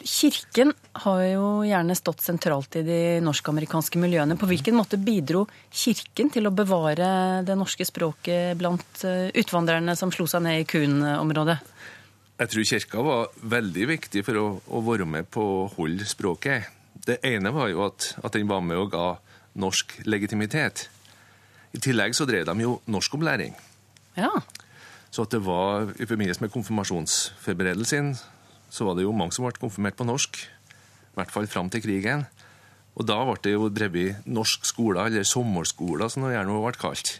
Kirken 0.00 0.72
har 1.04 1.22
jo 1.26 1.46
gjerne 1.66 1.96
stått 1.98 2.24
sentralt 2.24 2.78
i 2.80 2.84
de 2.86 3.00
norsk-amerikanske 3.24 4.00
miljøene. 4.00 4.38
På 4.40 4.48
hvilken 4.50 4.76
måte 4.78 4.98
bidro 5.00 5.44
Kirken 5.70 6.30
til 6.34 6.48
å 6.48 6.54
bevare 6.54 7.42
det 7.46 7.56
norske 7.58 7.86
språket 7.88 8.56
blant 8.60 9.04
eh, 9.06 9.28
utvandrerne 9.36 9.96
som 9.98 10.12
slo 10.14 10.28
seg 10.30 10.44
ned 10.46 10.62
i 10.62 10.68
Kuhn-området? 10.68 11.58
Jeg 12.36 12.52
tror 12.52 12.68
kirka 12.68 13.02
var 13.04 13.30
veldig 13.48 13.86
viktig 13.94 14.22
for 14.26 14.40
å, 14.40 14.46
å 14.68 14.82
være 14.84 15.06
med 15.08 15.28
på 15.32 15.40
å 15.40 15.68
holde 15.78 16.04
språket. 16.08 16.68
Det 17.06 17.22
ene 17.24 17.52
var 17.54 17.70
jo 17.72 17.86
at, 17.86 18.10
at 18.20 18.36
den 18.36 18.50
var 18.50 18.60
med 18.64 18.76
og 18.76 18.90
ga 18.92 19.06
norsk 19.56 19.94
legitimitet. 20.04 20.88
I 21.72 21.80
tillegg 21.80 22.16
så 22.16 22.26
drev 22.28 22.44
de 22.48 22.64
jo 22.64 22.76
norskopplæring. 22.92 23.56
Ja. 24.16 24.30
Så 25.10 25.24
at 25.24 25.32
det 25.32 25.40
var, 25.46 25.92
i 25.96 26.08
forbindelse 26.08 26.44
med 26.44 26.52
konfirmasjonsforberedelsen, 26.52 28.16
så 28.76 28.84
var 28.84 28.96
det 28.98 29.06
jo 29.06 29.14
mange 29.16 29.32
som 29.32 29.46
ble 29.46 29.56
konfirmert 29.56 29.96
på 29.96 30.04
norsk. 30.04 30.36
I 30.36 31.16
hvert 31.16 31.32
fall 31.32 31.48
fram 31.48 31.70
til 31.72 31.84
krigen. 31.84 32.26
Og 32.96 33.06
da 33.08 33.16
ble 33.24 33.36
det 33.44 33.54
jo 33.54 33.70
drevet 33.72 34.26
norsk 34.28 34.68
skole, 34.68 35.06
eller 35.08 35.24
sommerskoler, 35.24 36.10
som 36.12 36.26
det 36.26 36.34
gjerne 36.34 36.58
ble 36.60 36.74
kalt. 36.80 37.18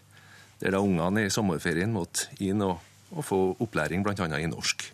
Der 0.61 0.73
da 0.73 0.81
ungene 0.81 1.27
i 1.27 1.33
sommerferien 1.33 1.93
måtte 1.93 2.31
inn 2.45 2.65
og, 2.65 2.81
og 3.13 3.25
få 3.25 3.41
opplæring 3.61 4.05
bl.a. 4.05 4.29
i 4.41 4.49
norsk. 4.49 4.87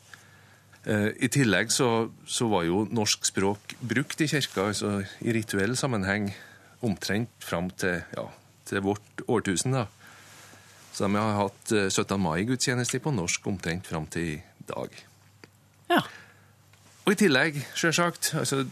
Eh, 0.91 1.11
I 1.23 1.31
tillegg 1.31 1.71
så, 1.71 2.11
så 2.27 2.49
var 2.51 2.67
jo 2.67 2.85
norsk 2.91 3.27
språk 3.31 3.77
brukt 3.79 4.23
i 4.23 4.27
kirka 4.31 4.67
altså 4.73 4.97
i 5.23 5.35
rituell 5.35 5.77
sammenheng 5.79 6.33
omtrent 6.83 7.31
fram 7.43 7.69
til, 7.79 8.01
ja, 8.17 8.27
til 8.67 8.83
vårt 8.83 9.23
årtusen. 9.31 9.79
da. 9.79 9.87
Så 10.93 11.07
de 11.07 11.23
har 11.23 11.39
hatt 11.39 11.75
eh, 11.79 11.87
17. 11.87 12.19
mai-gudstjeneste 12.23 12.99
på 13.03 13.15
norsk 13.15 13.47
omtrent 13.47 13.87
fram 13.87 14.11
til 14.11 14.35
i 14.35 14.67
dag. 14.67 14.99
ja. 15.95 16.03
Og 17.03 17.17
i 17.17 17.19
tillegg, 17.19 17.57
selvsagt, 17.75 18.31
altså, 18.39 18.63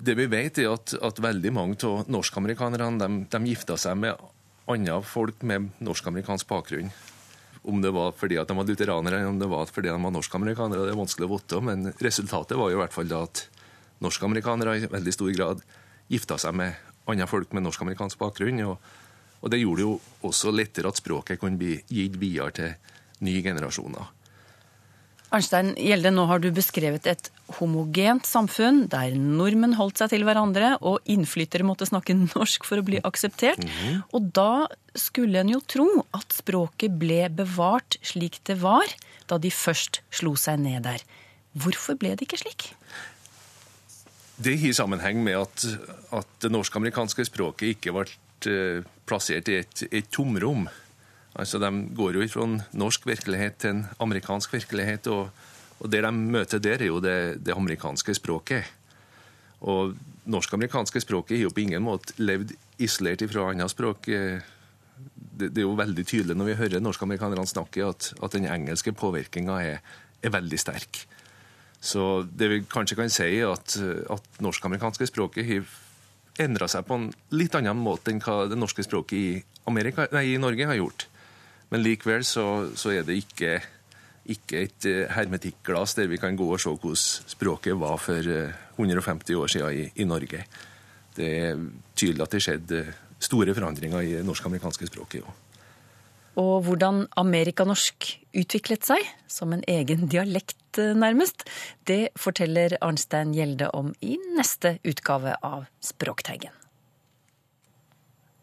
det 0.00 0.14
vi 0.14 0.28
vet 0.30 0.60
er 0.62 0.70
at, 0.70 0.92
at 1.02 1.18
veldig 1.20 1.50
mange 1.52 1.78
av 1.88 2.06
norskamerikanerne 2.10 3.26
gifta 3.48 3.76
seg 3.80 3.98
med 3.98 4.20
andre 4.70 5.00
folk 5.02 5.42
med 5.42 5.72
norsk-amerikansk 5.82 6.46
bakgrunn. 6.48 6.92
Om 7.66 7.82
det 7.82 7.90
var 7.92 8.14
fordi 8.16 8.38
at 8.40 8.48
de 8.48 8.56
var 8.56 8.68
lutheranere, 8.68 9.18
eller 9.18 9.32
om 9.32 9.40
det 9.40 9.48
var 9.50 9.66
fordi 9.68 9.90
de 9.90 9.98
var 10.04 10.14
norskamerikanere, 10.14 10.86
det 10.86 10.94
er 10.94 11.00
vanskelig 11.00 11.26
å 11.26 11.32
vite, 11.34 11.60
men 11.66 11.90
resultatet 11.98 12.56
var 12.60 12.70
jo 12.70 12.78
i 12.78 12.80
hvert 12.80 12.94
fall 12.94 13.16
at 13.18 13.42
norskamerikanere 14.00 14.76
i 14.78 14.86
veldig 14.94 15.16
stor 15.16 15.34
grad 15.34 15.66
gifta 16.10 16.38
seg 16.40 16.56
med 16.56 16.78
andre 17.10 17.26
folk 17.28 17.50
med 17.52 17.66
norsk-amerikansk 17.66 18.22
bakgrunn. 18.22 18.62
Og, 18.70 18.78
og 19.42 19.52
det 19.52 19.60
gjorde 19.64 19.84
jo 19.88 19.98
også 20.30 20.54
lettere 20.54 20.94
at 20.94 21.02
språket 21.02 21.42
kunne 21.42 21.58
bli 21.58 21.74
gitt 21.90 22.16
videre 22.22 22.54
til 22.54 22.96
nye 23.26 23.42
generasjoner. 23.44 24.14
Arnstein 25.30 25.74
Gjelde, 25.78 26.10
nå 26.10 26.24
har 26.26 26.40
du 26.42 26.48
beskrevet 26.54 27.06
et 27.06 27.28
homogent 27.60 28.26
samfunn 28.26 28.84
der 28.90 29.14
nordmenn 29.14 29.76
holdt 29.78 30.00
seg 30.02 30.10
til 30.14 30.24
hverandre, 30.26 30.72
og 30.82 31.06
innflyttere 31.10 31.66
måtte 31.66 31.86
snakke 31.86 32.16
norsk 32.18 32.66
for 32.66 32.82
å 32.82 32.86
bli 32.86 32.98
akseptert. 33.06 33.62
Og 34.16 34.32
da 34.34 34.66
skulle 34.98 35.42
en 35.42 35.52
jo 35.52 35.62
tro 35.62 35.86
at 36.16 36.34
språket 36.34 36.98
ble 36.98 37.28
bevart 37.30 38.00
slik 38.02 38.40
det 38.48 38.58
var 38.62 38.90
da 39.30 39.38
de 39.38 39.52
først 39.54 40.02
slo 40.10 40.34
seg 40.38 40.58
ned 40.64 40.82
der. 40.88 41.04
Hvorfor 41.54 41.98
ble 41.98 42.16
det 42.16 42.26
ikke 42.26 42.40
slik? 42.42 42.72
Det 44.40 44.56
har 44.58 44.74
sammenheng 44.74 45.20
med 45.22 45.36
at, 45.36 45.66
at 46.16 46.28
det 46.42 46.50
norsk-amerikanske 46.50 47.26
språket 47.28 47.74
ikke 47.74 47.92
ble 47.94 48.06
eh, 48.48 48.86
plassert 49.06 49.50
i 49.52 49.58
et, 49.60 49.82
et 49.90 50.08
tomrom. 50.10 50.66
Altså, 51.34 51.58
De 51.58 51.70
går 51.94 52.18
jo 52.18 52.28
fra 52.28 52.46
en 52.48 52.60
norsk 52.72 53.06
virkelighet 53.06 53.58
til 53.62 53.70
en 53.70 53.86
amerikansk 54.00 54.52
virkelighet, 54.52 55.06
og, 55.06 55.30
og 55.78 55.90
det 55.90 56.02
de 56.02 56.12
møter 56.12 56.58
der, 56.58 56.82
er 56.82 56.90
jo 56.90 57.00
det, 57.00 57.44
det 57.44 57.54
amerikanske 57.54 58.14
språket. 58.14 58.64
Og 59.60 59.94
norsk-amerikanske 60.30 61.00
språket 61.00 61.36
har 61.38 61.48
jo 61.48 61.54
på 61.54 61.64
ingen 61.64 61.84
måte 61.84 62.16
levd 62.18 62.54
isolert 62.80 63.22
fra 63.30 63.50
andre 63.50 63.68
språk. 63.68 64.08
Det, 64.10 65.48
det, 65.48 65.62
er 65.62 65.66
jo 65.66 65.76
veldig 65.78 66.04
tydelig 66.06 66.36
når 66.36 66.50
vi 66.50 66.58
hører 66.58 66.84
norsk-amerikanerne 66.84 67.48
snakke, 67.48 67.84
at, 67.86 68.12
at 68.20 68.36
den 68.36 68.48
engelske 68.50 68.92
påvirkninga 68.92 69.60
er, 69.62 69.84
er, 70.22 70.32
veldig 70.32 70.58
sterk. 70.60 71.04
Så 71.80 72.24
det 72.24 72.50
vi 72.50 72.64
kanskje 72.68 72.98
kan 72.98 73.12
si, 73.12 73.28
er 73.38 73.52
at, 73.54 73.76
at 74.12 74.42
norsk-amerikanske 74.44 75.08
språket 75.08 75.48
har 75.48 75.70
endra 76.40 76.68
seg 76.70 76.84
på 76.88 76.96
en 76.96 77.08
litt 77.36 77.54
annen 77.56 77.80
måte 77.80 78.12
enn 78.12 78.20
hva 78.24 78.44
det 78.48 78.58
norske 78.58 78.84
språket 78.84 79.16
i, 79.16 79.30
Amerika, 79.68 80.06
nei, 80.12 80.24
i 80.32 80.40
Norge 80.40 80.66
har 80.66 80.78
gjort. 80.78 81.06
Men 81.70 81.84
likevel 81.84 82.24
så, 82.26 82.46
så 82.74 82.94
er 82.94 83.04
det 83.06 83.20
ikke, 83.22 83.58
ikke 84.34 84.64
et 84.66 84.88
eh, 84.90 85.04
hermetikkglass 85.14 85.94
der 85.98 86.10
vi 86.10 86.18
kan 86.20 86.38
gå 86.38 86.48
og 86.50 86.60
se 86.62 86.72
hvordan 86.72 87.30
språket 87.34 87.78
var 87.78 88.00
for 88.02 88.32
150 88.76 89.38
år 89.38 89.54
siden 89.54 89.78
i, 89.78 89.86
i 90.02 90.08
Norge. 90.08 90.44
Det 91.16 91.30
er 91.44 91.62
tydelig 91.94 92.26
at 92.26 92.34
det 92.34 92.42
skjedde 92.44 92.82
store 93.20 93.54
forandringer 93.54 94.02
i 94.02 94.18
norsk-amerikanske 94.24 94.88
språket 94.90 95.24
òg. 95.26 95.38
Og 96.40 96.62
hvordan 96.64 97.04
amerikanorsk 97.18 98.06
utviklet 98.38 98.86
seg, 98.86 99.02
som 99.28 99.52
en 99.52 99.64
egen 99.68 100.06
dialekt 100.12 100.78
eh, 100.78 100.94
nærmest, 100.96 101.44
det 101.90 102.14
forteller 102.18 102.78
Arnstein 102.80 103.34
Gjelde 103.36 103.70
om 103.76 103.92
i 104.00 104.16
neste 104.38 104.78
utgave 104.86 105.34
av 105.42 105.66
Språkteigen. 105.84 106.54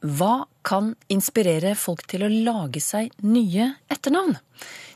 Hva 0.05 0.45
kan 0.67 0.91
inspirere 1.09 1.73
folk 1.79 2.03
til 2.09 2.25
å 2.25 2.29
lage 2.29 2.81
seg 2.83 3.09
nye 3.25 3.71
etternavn? 3.89 4.35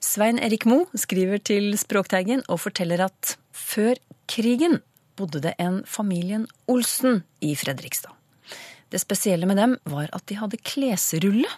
Svein 0.04 0.38
Erik 0.38 0.68
Moe 0.70 0.86
skriver 0.98 1.42
til 1.42 1.74
Språkteigen 1.80 2.44
og 2.48 2.62
forteller 2.68 3.08
at 3.08 3.36
før 3.50 3.98
krigen 4.30 4.78
bodde 5.18 5.42
det 5.42 5.56
en 5.62 5.82
familien 5.90 6.46
Olsen 6.70 7.24
i 7.42 7.56
Fredrikstad. 7.58 8.14
Det 8.92 9.02
spesielle 9.02 9.48
med 9.50 9.58
dem 9.58 9.76
var 9.90 10.12
at 10.14 10.28
de 10.30 10.38
hadde 10.38 10.62
klesrulle. 10.62 11.50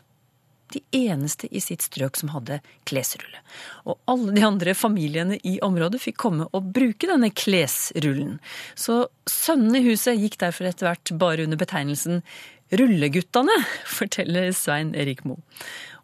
De 0.74 0.80
eneste 0.96 1.50
i 1.52 1.60
sitt 1.62 1.84
strøk 1.86 2.16
som 2.18 2.32
hadde 2.34 2.62
klesrulle. 2.88 3.44
Og 3.86 4.00
alle 4.10 4.34
de 4.34 4.46
andre 4.46 4.74
familiene 4.78 5.38
i 5.46 5.58
området 5.66 6.00
fikk 6.02 6.22
komme 6.24 6.48
og 6.54 6.72
bruke 6.74 7.10
denne 7.10 7.30
klesrullen. 7.34 8.40
Så 8.74 9.04
sønnene 9.30 9.82
i 9.82 9.88
huset 9.92 10.22
gikk 10.22 10.40
derfor 10.42 10.70
etter 10.70 10.90
hvert 10.90 11.14
bare 11.20 11.46
under 11.46 11.60
betegnelsen 11.60 12.24
Rulleguttene, 12.74 13.54
forteller 13.86 14.52
Svein 14.58 14.94
Erik 14.98 15.24
Moe. 15.28 15.42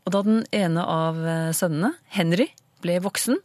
Og 0.06 0.14
da 0.14 0.24
den 0.26 0.44
ene 0.56 0.84
av 0.86 1.18
sønnene, 1.58 1.96
Henry, 2.14 2.50
ble 2.84 3.00
voksen, 3.04 3.40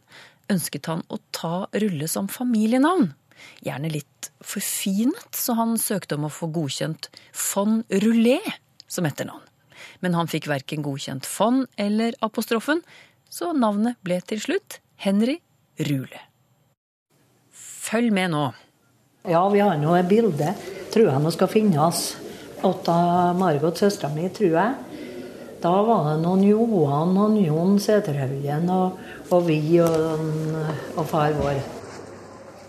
ønsket 0.51 0.89
han 0.91 1.01
å 1.09 1.19
ta 1.35 1.65
Rulle 1.73 2.07
som 2.11 2.29
familienavn 2.31 3.11
gjerne 3.65 3.91
litt 3.91 4.29
forfinet, 4.45 5.35
så 5.35 5.55
han 5.57 5.75
søkte 5.81 6.17
om 6.17 6.27
å 6.27 6.33
få 6.33 6.49
godkjent 6.53 7.09
von 7.51 7.81
Rullé 7.89 8.39
som 8.87 9.07
etternavn. 9.07 9.43
Men 10.01 10.15
han 10.17 10.29
fikk 10.31 10.47
verken 10.49 10.85
godkjent 10.85 11.27
von 11.27 11.65
eller 11.81 12.15
apostrofen, 12.25 12.81
så 13.29 13.51
navnet 13.57 13.99
ble 14.05 14.21
til 14.23 14.41
slutt 14.41 14.79
Henry 15.01 15.39
Rule. 15.81 16.21
Følg 17.51 18.13
med 18.15 18.31
nå. 18.33 18.45
Ja, 19.29 19.41
vi 19.49 19.61
har 19.61 19.77
nå 19.81 19.95
et 19.97 20.09
bilde, 20.09 20.53
tror 20.93 21.09
jeg 21.09 21.21
nå 21.21 21.33
skal 21.33 21.51
finnes, 21.51 22.05
av 22.63 23.35
Margot, 23.37 23.77
søstera 23.77 24.11
mi, 24.13 24.29
tror 24.29 24.55
jeg. 24.55 24.95
Da 25.63 25.73
var 25.87 26.11
det 26.11 26.19
noen 26.21 26.43
Johan 26.45 27.15
og 27.17 27.37
Jon 27.41 27.79
Sæterhaugen 27.81 28.69
og, 28.69 28.99
og 29.33 29.47
vi 29.47 29.59
og, 29.81 30.21
og 30.95 31.07
far 31.09 31.33
vår. 31.39 31.61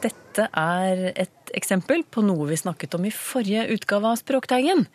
Dette 0.04 0.46
er 0.48 1.02
et 1.12 1.52
eksempel 1.56 2.04
på 2.08 2.24
noe 2.24 2.48
vi 2.48 2.58
snakket 2.60 2.96
om 2.96 3.04
i 3.08 3.12
forrige 3.14 3.66
utgave 3.74 4.12
av 4.12 4.20
Språkteigen. 4.20 4.86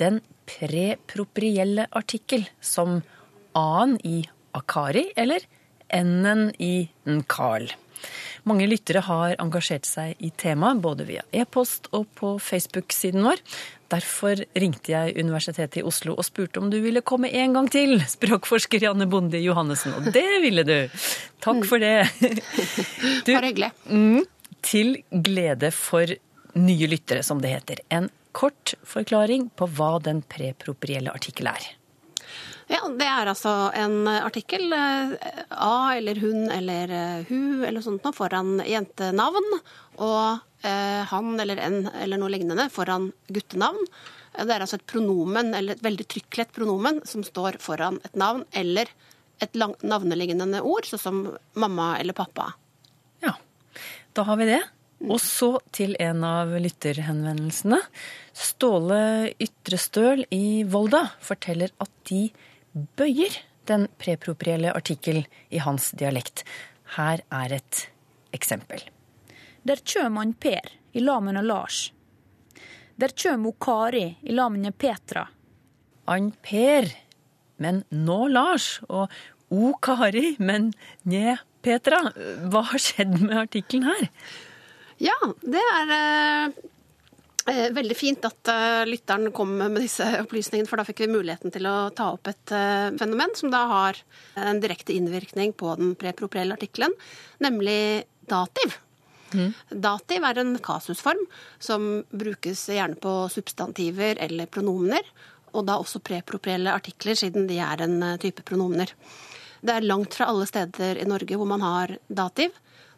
Den 0.00 0.20
preproprielle 0.46 1.86
artikkel, 1.94 2.46
som 2.60 3.00
a-en 3.56 3.96
i 4.06 4.20
Akari 4.56 5.08
eller 5.16 5.46
n-en 5.94 6.48
i 6.62 6.88
nkal. 7.08 7.70
Mange 8.46 8.66
lyttere 8.68 9.02
har 9.06 9.34
engasjert 9.42 9.88
seg 9.88 10.20
i 10.22 10.30
temaet, 10.38 10.82
både 10.82 11.06
via 11.08 11.24
e-post 11.34 11.88
og 11.96 12.06
på 12.18 12.36
Facebook-siden 12.42 13.24
vår. 13.26 13.42
Derfor 13.92 14.40
ringte 14.58 14.90
jeg 14.90 15.14
Universitetet 15.22 15.78
i 15.78 15.84
Oslo 15.86 16.16
og 16.18 16.26
spurte 16.26 16.58
om 16.58 16.70
du 16.72 16.80
ville 16.82 17.04
komme 17.06 17.30
en 17.30 17.54
gang 17.54 17.68
til, 17.70 18.00
språkforsker 18.16 18.82
Janne 18.82 19.06
Bonde 19.10 19.38
Johannessen. 19.38 19.94
Og 19.94 20.10
det 20.14 20.26
ville 20.42 20.64
du! 20.66 20.76
Takk 21.44 21.62
for 21.68 21.82
det. 21.82 22.08
Du, 23.26 23.30
Bare 23.30 23.52
hyggelig. 23.52 23.70
Mm, 23.86 24.24
til 24.66 24.96
glede 25.10 25.70
for 25.74 26.10
nye 26.56 26.88
lyttere, 26.90 27.22
som 27.22 27.38
det 27.42 27.52
heter. 27.54 27.82
En 27.94 28.10
kort 28.36 28.74
forklaring 28.84 29.50
på 29.56 29.68
hva 29.78 29.96
den 30.02 30.22
preproprielle 30.26 31.12
artikkel 31.14 31.48
er. 31.52 31.68
Ja, 32.66 32.80
Det 32.90 33.06
er 33.06 33.28
altså 33.30 33.70
en 33.78 34.08
artikkel, 34.10 34.72
eh, 34.74 35.12
A 35.54 35.94
eller 35.94 36.18
hun 36.18 36.50
eller 36.50 36.90
eh, 36.90 37.28
hu 37.28 37.62
eller 37.62 37.84
sånt 37.84 38.02
noe, 38.02 38.16
foran 38.16 38.58
jentenavn. 38.66 39.60
Og 40.02 40.42
han 41.10 41.40
eller 41.40 41.60
en 41.62 41.80
eller 41.88 42.20
noe 42.20 42.32
lignende 42.32 42.68
foran 42.72 43.10
guttenavn. 43.32 43.82
Det 44.36 44.52
er 44.52 44.60
altså 44.60 44.76
et 44.80 44.86
pronomen, 44.90 45.54
eller 45.56 45.76
et 45.76 45.84
veldig 45.84 46.06
trykklett 46.12 46.52
pronomen, 46.52 47.00
som 47.08 47.24
står 47.24 47.56
foran 47.62 48.00
et 48.04 48.16
navn 48.18 48.44
eller 48.52 48.90
et 49.42 49.56
navnelignende 49.56 50.62
ord, 50.64 50.88
sånn 50.88 51.02
som 51.02 51.20
mamma 51.56 51.94
eller 52.00 52.16
pappa. 52.16 52.52
Ja, 53.24 53.36
Da 54.16 54.24
har 54.24 54.36
vi 54.40 54.46
det. 54.48 54.62
Og 55.04 55.20
så 55.20 55.58
til 55.76 55.92
en 56.00 56.24
av 56.24 56.54
lytterhenvendelsene. 56.56 57.82
Ståle 58.32 59.34
Ytrestøl 59.36 60.24
i 60.32 60.64
Volda 60.64 61.02
forteller 61.20 61.74
at 61.84 61.92
de 62.08 62.30
bøyer 62.96 63.36
den 63.68 63.86
preproprielle 64.00 64.72
artikkel 64.72 65.26
i 65.52 65.60
hans 65.60 65.90
dialekt. 66.00 66.46
Her 66.96 67.20
er 67.28 67.58
et 67.58 67.82
eksempel. 68.36 68.80
Der 69.66 69.80
kjem 69.82 70.18
han 70.20 70.34
Per 70.38 70.68
i 70.94 71.00
lag 71.02 71.24
med 71.26 71.42
Lars. 71.44 71.88
Der 72.96 73.10
kjem 73.10 73.48
hun 73.48 73.56
Kari 73.60 74.04
i 74.22 74.34
lag 74.34 74.52
med 74.54 74.76
Petra. 74.78 75.24
Han 76.06 76.30
Per, 76.42 76.86
men 77.58 77.82
nå 77.90 78.20
Lars. 78.30 78.76
Og 78.86 79.10
O 79.50 79.72
Kari, 79.82 80.36
men 80.38 80.70
nje 81.06 81.36
Petra, 81.66 81.98
hva 82.46 82.62
har 82.70 82.82
skjedd 82.82 83.18
med 83.24 83.36
artikkelen 83.42 83.88
her? 83.90 84.08
Ja, 85.02 85.16
det 85.42 85.60
er 85.60 85.92
eh, 85.96 86.56
eh, 87.50 87.66
veldig 87.74 87.98
fint 87.98 88.24
at 88.26 88.52
eh, 88.52 88.86
lytteren 88.86 89.32
kom 89.34 89.56
med 89.58 89.80
disse 89.82 90.06
opplysningene, 90.22 90.70
for 90.70 90.78
da 90.78 90.86
fikk 90.86 91.04
vi 91.04 91.12
muligheten 91.12 91.54
til 91.54 91.66
å 91.66 91.90
ta 91.90 92.12
opp 92.14 92.30
et 92.30 92.54
eh, 92.54 92.94
fenomen 93.02 93.34
som 93.38 93.50
da 93.52 93.66
har 93.74 94.02
en 94.46 94.62
direkte 94.62 94.94
innvirkning 94.94 95.58
på 95.58 95.74
den 95.78 95.94
preproprielle 95.98 96.54
artikkelen, 96.54 96.94
nemlig 97.42 98.06
dativ. 98.30 98.78
Mm. 99.34 99.54
Dativ 99.82 100.26
er 100.28 100.40
en 100.42 100.56
kasusform 100.62 101.22
som 101.58 102.04
brukes 102.10 102.66
gjerne 102.70 102.98
på 103.02 103.14
substantiver 103.32 104.20
eller 104.22 104.50
pronomener, 104.50 105.02
og 105.56 105.64
da 105.66 105.78
også 105.80 106.02
preproprielle 106.04 106.74
artikler, 106.74 107.16
siden 107.18 107.48
de 107.48 107.58
er 107.62 107.82
en 107.86 107.96
eh, 108.02 108.18
type 108.22 108.44
pronomener. 108.46 108.92
Det 109.66 109.72
er 109.72 109.88
langt 109.88 110.14
fra 110.14 110.28
alle 110.30 110.46
steder 110.48 111.00
i 111.00 111.08
Norge 111.08 111.38
hvor 111.38 111.48
man 111.48 111.64
har 111.64 111.96
dativ, 112.06 112.54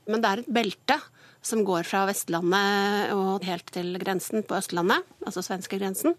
men 0.08 0.24
det 0.24 0.30
er 0.30 0.42
et 0.42 0.52
belte 0.58 0.98
som 1.44 1.62
går 1.64 1.86
fra 1.86 2.02
Vestlandet 2.08 3.12
og 3.14 3.44
helt 3.46 3.70
til 3.72 3.94
grensen 4.02 4.42
på 4.44 4.58
Østlandet, 4.58 5.06
altså 5.24 5.44
svenskegrensen. 5.44 6.16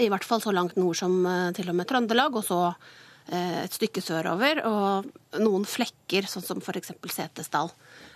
I 0.00 0.08
hvert 0.08 0.24
fall 0.24 0.40
så 0.42 0.52
langt 0.54 0.78
nord 0.80 0.96
som 0.98 1.22
eh, 1.28 1.50
til 1.56 1.70
og 1.70 1.76
med 1.78 1.88
Trøndelag, 1.88 2.36
og 2.36 2.44
så 2.46 2.60
eh, 3.28 3.62
et 3.62 3.76
stykke 3.76 4.02
sørover. 4.04 4.62
Og 4.68 5.40
noen 5.42 5.66
flekker, 5.68 6.28
sånn 6.28 6.46
som 6.46 6.62
f.eks. 6.64 6.94
Setesdal, 7.12 7.72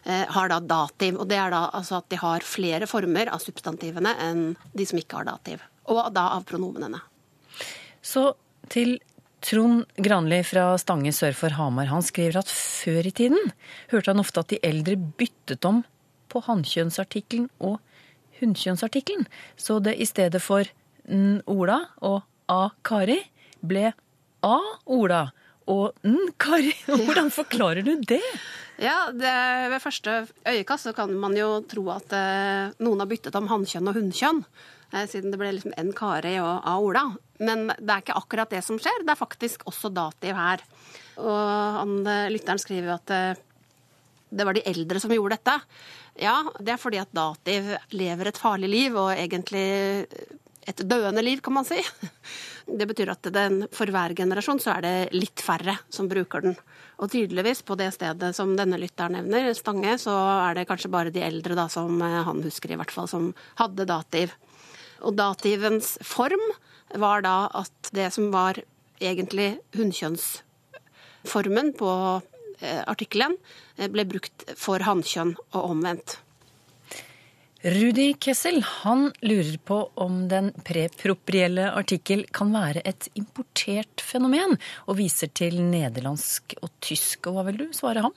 har 0.06 0.50
da 0.52 0.60
dativ. 0.62 1.18
Og 1.20 1.28
det 1.30 1.38
er 1.40 1.50
da 1.54 1.66
altså 1.74 2.00
at 2.00 2.08
de 2.12 2.20
har 2.20 2.46
flere 2.46 2.86
former 2.90 3.30
av 3.32 3.42
substantivene 3.42 4.12
enn 4.22 4.46
de 4.76 4.86
som 4.86 5.00
ikke 5.00 5.20
har 5.20 5.28
dativ. 5.28 5.64
Og 5.90 6.02
da 6.14 6.28
av 6.36 6.46
pronomenene. 6.48 7.00
Så 8.02 8.30
til 8.72 8.96
Trond 9.46 9.84
Granli 10.02 10.40
fra 10.46 10.72
Stange 10.80 11.12
sør 11.14 11.34
for 11.36 11.54
Hamar 11.58 11.90
han 11.90 12.04
skriver 12.04 12.40
at 12.40 12.50
før 12.50 13.06
i 13.06 13.12
tiden 13.14 13.52
hørte 13.92 14.10
han 14.10 14.22
ofte 14.22 14.42
at 14.42 14.50
de 14.50 14.62
eldre 14.64 14.96
byttet 14.96 15.66
om 15.68 15.82
på 16.32 16.42
hannkjønnsartikkelen 16.48 17.48
og 17.62 17.78
hunnkjønnsartikkelen. 18.40 19.26
Så 19.56 19.78
det 19.84 19.96
i 20.00 20.08
stedet 20.08 20.42
for 20.42 20.66
N-Ola 21.06 21.78
og 22.04 22.24
A-Kari 22.50 23.20
ble 23.62 23.92
A-Ola 24.44 25.22
og 25.70 26.06
N-Kari. 26.06 26.74
Hvordan 27.06 27.30
forklarer 27.34 27.86
du 27.86 27.96
det? 28.06 28.22
Ja, 28.82 29.10
det, 29.12 29.32
Ved 29.72 29.80
første 29.80 30.16
øyekast 30.44 30.90
kan 30.96 31.12
man 31.20 31.36
jo 31.38 31.62
tro 31.68 31.86
at 31.94 32.12
eh, 32.12 32.74
noen 32.84 33.00
har 33.00 33.08
byttet 33.08 33.36
om 33.38 33.48
hannkjønn 33.48 33.88
og 33.88 33.96
hunnkjønn. 33.96 34.42
Eh, 34.92 35.06
siden 35.08 35.32
det 35.32 35.40
ble 35.40 35.54
liksom 35.56 35.74
N 35.80 35.94
Kari 35.96 36.36
og 36.42 36.60
A 36.60 36.76
Ola. 36.82 37.06
Men 37.40 37.70
det 37.72 37.88
er 37.88 38.04
ikke 38.04 38.18
akkurat 38.20 38.52
det 38.52 38.62
som 38.66 38.78
skjer. 38.80 39.04
Det 39.04 39.14
er 39.14 39.20
faktisk 39.20 39.64
også 39.70 39.92
dativ 39.94 40.36
her. 40.36 40.64
Og 41.16 41.40
han, 41.80 41.98
eh, 42.06 42.30
lytteren 42.34 42.60
skriver 42.60 42.92
jo 42.92 42.98
at 42.98 43.14
eh, 43.16 43.44
det 44.36 44.44
var 44.44 44.56
de 44.56 44.66
eldre 44.68 45.00
som 45.00 45.14
gjorde 45.14 45.38
dette. 45.38 45.56
Ja, 46.20 46.42
det 46.60 46.74
er 46.74 46.80
fordi 46.80 47.00
at 47.00 47.14
dativ 47.16 47.72
lever 47.96 48.28
et 48.28 48.40
farlig 48.40 48.68
liv, 48.68 48.96
og 48.96 49.12
egentlig 49.14 49.66
et 50.66 50.82
døende 50.88 51.22
liv, 51.22 51.40
kan 51.44 51.54
man 51.56 51.66
si. 51.66 51.78
Det 52.66 52.86
betyr 52.90 53.12
at 53.12 53.22
den, 53.30 53.60
for 53.70 53.86
hver 53.94 54.10
generasjon 54.18 54.58
så 54.62 54.72
er 54.74 54.82
det 54.82 55.14
litt 55.14 55.40
færre 55.44 55.76
som 55.92 56.08
bruker 56.10 56.40
den. 56.42 56.56
Og 56.98 57.10
tydeligvis 57.12 57.62
på 57.66 57.76
det 57.78 57.92
stedet 57.94 58.34
som 58.36 58.56
denne 58.58 58.78
lytteren 58.80 59.12
nevner, 59.14 59.54
Stange, 59.54 59.98
så 60.02 60.14
er 60.48 60.54
det 60.58 60.66
kanskje 60.70 60.90
bare 60.90 61.12
de 61.14 61.22
eldre 61.22 61.54
da, 61.58 61.68
som 61.70 62.02
eh, 62.02 62.24
han 62.26 62.42
husker 62.42 62.72
i 62.72 62.78
hvert 62.80 62.94
fall, 62.94 63.08
som 63.10 63.34
hadde 63.60 63.86
dativ. 63.86 64.34
Og 65.06 65.14
dativens 65.14 65.98
form 66.04 66.42
var 66.98 67.22
da 67.26 67.46
at 67.54 67.90
det 67.94 68.10
som 68.16 68.32
var 68.34 68.58
egentlig 68.98 69.58
hunnkjønnsformen 69.76 71.72
på 71.78 71.90
eh, 72.58 72.82
artikkelen, 72.88 73.36
eh, 73.76 73.88
ble 73.92 74.04
brukt 74.08 74.44
for 74.58 74.80
hannkjønn 74.82 75.36
og 75.52 75.62
omvendt. 75.62 76.25
Rudi 77.64 78.10
Kessel 78.20 78.60
han 78.62 79.08
lurer 79.24 79.56
på 79.64 79.78
om 79.94 80.26
den 80.28 80.52
preproprielle 80.64 81.70
artikkel 81.72 82.26
kan 82.34 82.52
være 82.52 82.82
et 82.84 83.08
importert 83.16 84.04
fenomen, 84.04 84.58
og 84.86 84.98
viser 85.00 85.32
til 85.32 85.62
nederlandsk 85.64 86.58
og 86.60 86.70
tysk. 86.84 87.30
Og 87.30 87.38
hva 87.38 87.46
vil 87.48 87.62
du 87.64 87.66
svare 87.76 88.04
ham? 88.04 88.14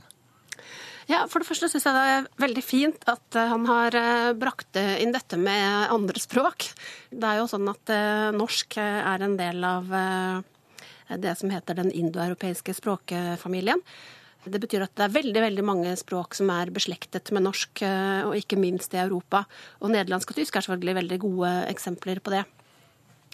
Ja, 1.09 1.23
For 1.25 1.41
det 1.41 1.47
første 1.47 1.71
syns 1.71 1.87
jeg 1.87 1.95
det 1.95 2.03
er 2.13 2.27
veldig 2.43 2.61
fint 2.61 3.07
at 3.09 3.37
eh, 3.39 3.49
han 3.49 3.65
har 3.65 3.95
eh, 3.97 4.27
brakt 4.37 4.77
inn 4.77 5.15
dette 5.15 5.39
med 5.41 5.89
andre 5.89 6.21
språk. 6.21 6.67
Det 7.09 7.25
er 7.25 7.39
jo 7.39 7.47
sånn 7.49 7.65
at 7.71 7.93
eh, 7.95 8.29
norsk 8.35 8.77
er 8.83 9.25
en 9.25 9.33
del 9.39 9.65
av 9.65 9.89
det 11.17 11.31
som 11.39 11.49
heter 11.49 11.79
den 11.79 11.89
indoeuropeiske 11.89 12.75
språkfamilien. 12.77 13.81
Det 14.47 14.59
betyr 14.61 14.85
at 14.85 14.93
det 14.95 15.03
er 15.03 15.15
veldig 15.17 15.41
veldig 15.43 15.63
mange 15.67 15.95
språk 15.99 16.37
som 16.37 16.51
er 16.53 16.71
beslektet 16.71 17.31
med 17.35 17.43
norsk, 17.43 17.81
eh, 17.83 18.21
og 18.23 18.37
ikke 18.39 18.59
minst 18.59 18.93
i 18.95 19.01
Europa. 19.01 19.43
Og 19.83 19.91
nederlandsk 19.91 20.31
og 20.31 20.39
tysk 20.39 20.55
er 20.55 20.63
selvfølgelig 20.63 20.95
veldig 21.01 21.17
gode 21.25 21.49
eksempler 21.67 22.21
på 22.23 22.33
det. 22.37 22.45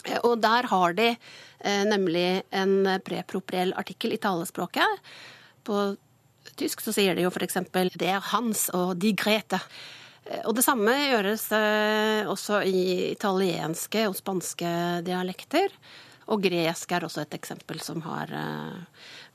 Eh, 0.08 0.18
og 0.24 0.40
der 0.42 0.66
har 0.72 0.96
de 0.98 1.12
eh, 1.14 1.84
nemlig 1.86 2.42
en 2.50 2.90
prepropriell 3.06 3.76
artikkel 3.78 4.16
i 4.16 4.22
talespråket. 4.22 5.06
På 5.66 5.92
tysk 6.58 6.82
så 6.82 6.96
sier 6.96 7.14
de 7.14 7.28
jo 7.28 7.34
f.eks. 7.34 7.62
er 7.62 8.26
Hans' 8.32 8.72
og 8.74 8.98
'de 8.98 9.14
Grete'. 9.14 9.62
Og 10.50 10.56
det 10.58 10.64
samme 10.66 10.90
gjøres 10.90 11.52
også 12.26 12.64
i 12.66 13.12
italienske 13.12 14.08
og 14.10 14.16
spanske 14.18 14.66
dialekter. 15.06 15.70
Og 16.32 16.42
gresk 16.42 16.92
er 16.92 17.06
også 17.06 17.22
et 17.22 17.36
eksempel 17.38 17.80
som 17.86 18.02
har 18.02 18.32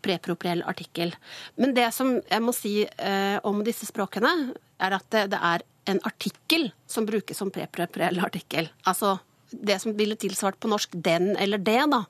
prepropriell 0.03 0.65
artikkel. 0.67 1.13
Men 1.55 1.75
det 1.77 1.91
som 1.95 2.17
jeg 2.19 2.43
må 2.43 2.55
si 2.57 2.83
eh, 2.83 3.39
om 3.47 3.61
disse 3.67 3.87
språkene, 3.87 4.33
er 4.81 4.97
at 4.97 5.07
det, 5.13 5.39
er 5.39 5.63
en 5.91 6.01
artikkel 6.09 6.71
som 6.91 7.07
brukes 7.07 7.39
som 7.39 7.53
prepropriell 7.55 8.19
artikkel. 8.25 8.71
Altså 8.89 9.19
det 9.51 9.79
som 9.83 9.95
ville 9.99 10.17
tilsvart 10.17 10.59
på 10.61 10.71
norsk 10.71 10.91
'den' 10.95 11.37
eller 11.39 11.59
'det', 11.59 11.91
da. 11.91 12.05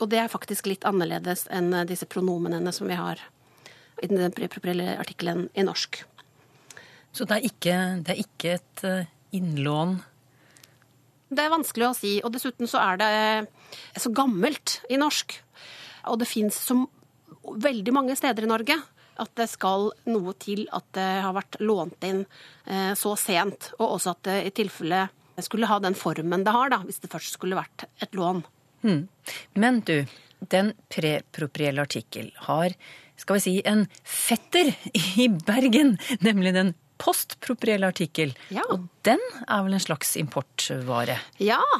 Og 0.00 0.08
det 0.08 0.18
er 0.18 0.32
faktisk 0.32 0.66
litt 0.66 0.84
annerledes 0.84 1.46
enn 1.50 1.86
disse 1.86 2.06
pronomenene 2.06 2.72
som 2.72 2.88
vi 2.88 2.94
har 2.94 3.20
i 4.02 4.06
den 4.06 4.32
preproprielle 4.32 4.96
artikkelen 4.98 5.48
i 5.54 5.62
norsk. 5.62 6.04
Så 7.12 7.24
det 7.28 7.36
er 7.36 7.48
ikke, 7.48 7.76
det 8.02 8.14
er 8.14 8.22
ikke 8.22 8.54
et 8.56 8.84
eh, 8.88 9.10
innlån? 9.36 10.00
Det 11.32 11.44
er 11.44 11.52
vanskelig 11.52 11.88
å 11.88 11.96
si. 11.96 12.16
Og 12.22 12.32
dessuten 12.34 12.68
så 12.70 12.80
er 12.82 13.00
det 13.00 13.12
så 14.00 14.12
gammelt 14.14 14.80
i 14.92 14.98
norsk. 15.00 15.34
Og 16.12 16.18
det 16.20 16.28
fins 16.28 16.58
så 16.68 16.76
veldig 17.42 17.94
mange 17.94 18.16
steder 18.18 18.44
i 18.44 18.50
Norge 18.50 18.76
at 19.22 19.32
det 19.36 19.48
skal 19.50 19.90
noe 20.08 20.34
til 20.40 20.64
at 20.72 20.86
det 20.96 21.08
har 21.24 21.34
vært 21.36 21.58
lånt 21.60 22.04
inn 22.08 22.24
eh, 22.66 22.92
så 22.98 23.14
sent. 23.20 23.72
Og 23.78 23.98
også 23.98 24.14
at 24.14 24.24
det 24.28 24.38
i 24.48 24.54
tilfelle 24.62 25.06
skulle 25.42 25.68
ha 25.70 25.78
den 25.82 25.96
formen 25.98 26.44
det 26.46 26.54
har, 26.54 26.72
da, 26.72 26.82
hvis 26.86 27.00
det 27.02 27.10
først 27.12 27.38
skulle 27.38 27.58
vært 27.58 27.86
et 28.02 28.14
lån. 28.16 28.42
Mm. 28.82 29.06
Men 29.58 29.80
du, 29.88 29.96
den 30.52 30.72
preproprielle 30.92 31.84
artikkel 31.84 32.30
har, 32.48 32.74
skal 33.20 33.38
vi 33.38 33.44
si, 33.44 33.54
en 33.68 33.86
fetter 34.02 34.72
i 34.92 35.28
Bergen, 35.46 35.96
nemlig 36.24 36.54
den 36.56 36.74
postpropriell 37.02 37.82
artikkel. 37.86 38.34
Ja. 38.54 38.62
Og 38.70 38.86
den 39.06 39.20
er 39.42 39.64
vel 39.66 39.74
en 39.76 39.82
slags 39.82 40.14
importvare? 40.20 41.18
Ja. 41.42 41.60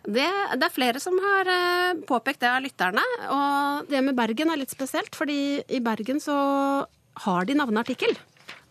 Det, 0.00 0.24
det, 0.56 0.64
er 0.64 0.72
flere 0.72 1.00
som 1.02 1.14
har 1.22 1.48
eh, 1.50 1.98
påpekt 2.08 2.40
det 2.42 2.48
av 2.50 2.62
lytterne. 2.64 3.02
Og 3.30 3.90
det 3.90 4.00
med 4.02 4.16
Bergen 4.18 4.50
er 4.50 4.58
litt 4.58 4.72
spesielt, 4.72 5.14
fordi 5.14 5.60
i 5.68 5.80
Bergen 5.84 6.18
så 6.22 6.36
har 7.26 7.46
de 7.46 7.56
navneartikkel. 7.58 8.16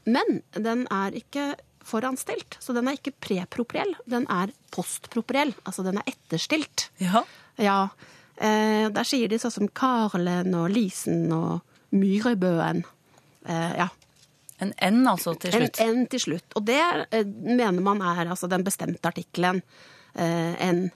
Men 0.09 0.41
den 0.57 0.85
er 0.91 1.15
ikke 1.15 1.53
foranstilt, 1.89 2.57
så 2.59 2.73
den 2.75 2.89
er 2.89 2.97
ikke 2.97 3.15
prepropriell. 3.23 3.93
Den 4.09 4.27
er 4.31 4.51
postpropriell, 4.73 5.53
altså 5.63 5.85
den 5.85 6.01
er 6.01 6.09
etterstilt. 6.11 6.89
Ja. 7.01 7.23
ja. 7.61 7.79
Eh, 8.35 8.89
der 8.93 9.07
sier 9.07 9.31
de 9.31 9.39
sånn 9.41 9.55
som 9.55 9.71
Karlen 9.71 10.53
og 10.57 10.69
Lisen 10.73 11.29
og 11.35 11.61
Myrebøen. 11.95 12.83
Eh, 13.45 13.73
ja. 13.79 13.89
En 14.59 14.73
N 14.83 15.07
altså 15.07 15.35
til 15.39 15.53
slutt? 15.55 15.79
En 15.83 16.01
N 16.01 16.07
til 16.11 16.23
slutt. 16.23 16.57
Og 16.59 16.65
det 16.67 16.79
eh, 17.15 17.25
mener 17.25 17.79
man 17.83 18.03
er 18.03 18.27
altså 18.27 18.49
den 18.51 18.65
bestemte 18.67 19.11
artikkelen 19.11 19.61
eh, 20.15 20.59
N. 20.67 20.89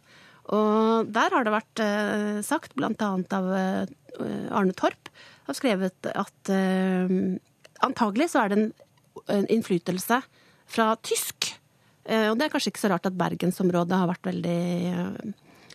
Og 0.53 1.11
der 1.15 1.31
har 1.31 1.45
det 1.45 1.53
vært 1.53 1.83
eh, 1.83 2.39
sagt, 2.43 2.75
blant 2.75 3.01
annet 3.05 3.35
av 3.35 3.47
eh, 3.55 4.51
Arne 4.51 4.75
Torp, 4.77 5.11
har 5.43 5.55
skrevet 5.57 6.07
at 6.07 6.49
antagelig 7.83 8.29
så 8.31 8.43
er 8.45 8.51
det 8.51 8.57
en, 8.61 8.69
en 9.33 9.47
innflytelse 9.51 10.19
fra 10.71 10.85
tysk. 11.03 11.49
Og 12.07 12.37
det 12.39 12.45
er 12.45 12.53
kanskje 12.53 12.71
ikke 12.71 12.83
så 12.85 12.91
rart 12.93 13.09
at 13.09 13.17
bergensområdet 13.19 13.99
har 13.99 14.07
vært 14.07 14.29
veldig 14.29 15.33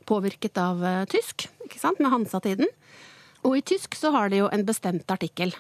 påvirket 0.09 0.57
av 0.63 0.81
tysk, 1.13 1.51
ikke 1.67 1.83
sant, 1.83 2.01
med 2.01 2.15
Hansa-tiden. 2.15 2.73
Og 3.45 3.59
i 3.59 3.65
tysk 3.75 3.99
så 3.99 4.15
har 4.17 4.33
de 4.33 4.41
jo 4.41 4.49
en 4.49 4.65
bestemt 4.65 5.13
artikkel 5.13 5.53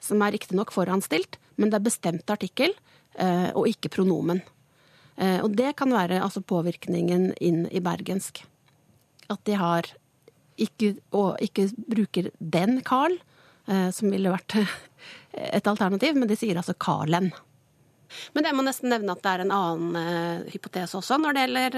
som 0.00 0.22
er 0.24 0.34
riktignok 0.34 0.72
foranstilt, 0.74 1.38
men 1.60 1.70
det 1.70 1.80
er 1.80 1.86
bestemt 1.86 2.32
artikkel 2.32 2.72
eh, 3.20 3.50
og 3.52 3.68
ikke 3.70 3.92
pronomen. 3.92 4.40
Eh, 5.20 5.38
og 5.44 5.52
det 5.56 5.74
kan 5.78 5.92
være 5.92 6.22
altså 6.24 6.40
påvirkningen 6.40 7.30
inn 7.40 7.66
i 7.68 7.82
bergensk. 7.84 8.42
At 9.30 9.44
de 9.46 9.58
har 9.60 9.90
ikke, 10.60 10.94
og 11.16 11.36
ikke 11.44 11.68
bruker 11.88 12.30
den 12.38 12.80
Carl, 12.86 13.18
eh, 13.68 13.90
som 13.94 14.12
ville 14.12 14.32
vært 14.32 14.56
et 15.60 15.70
alternativ, 15.70 16.16
men 16.16 16.30
de 16.30 16.38
sier 16.40 16.58
altså 16.58 16.74
Carlen. 16.74 17.30
Men 18.34 18.48
jeg 18.48 18.56
må 18.58 18.64
nesten 18.66 18.90
nevne 18.90 19.14
at 19.14 19.22
det 19.22 19.32
er 19.32 19.42
en 19.44 19.52
annen 19.54 20.46
hypotese 20.50 20.98
også 20.98 21.14
når 21.20 21.36
det 21.36 21.42
gjelder 21.44 21.76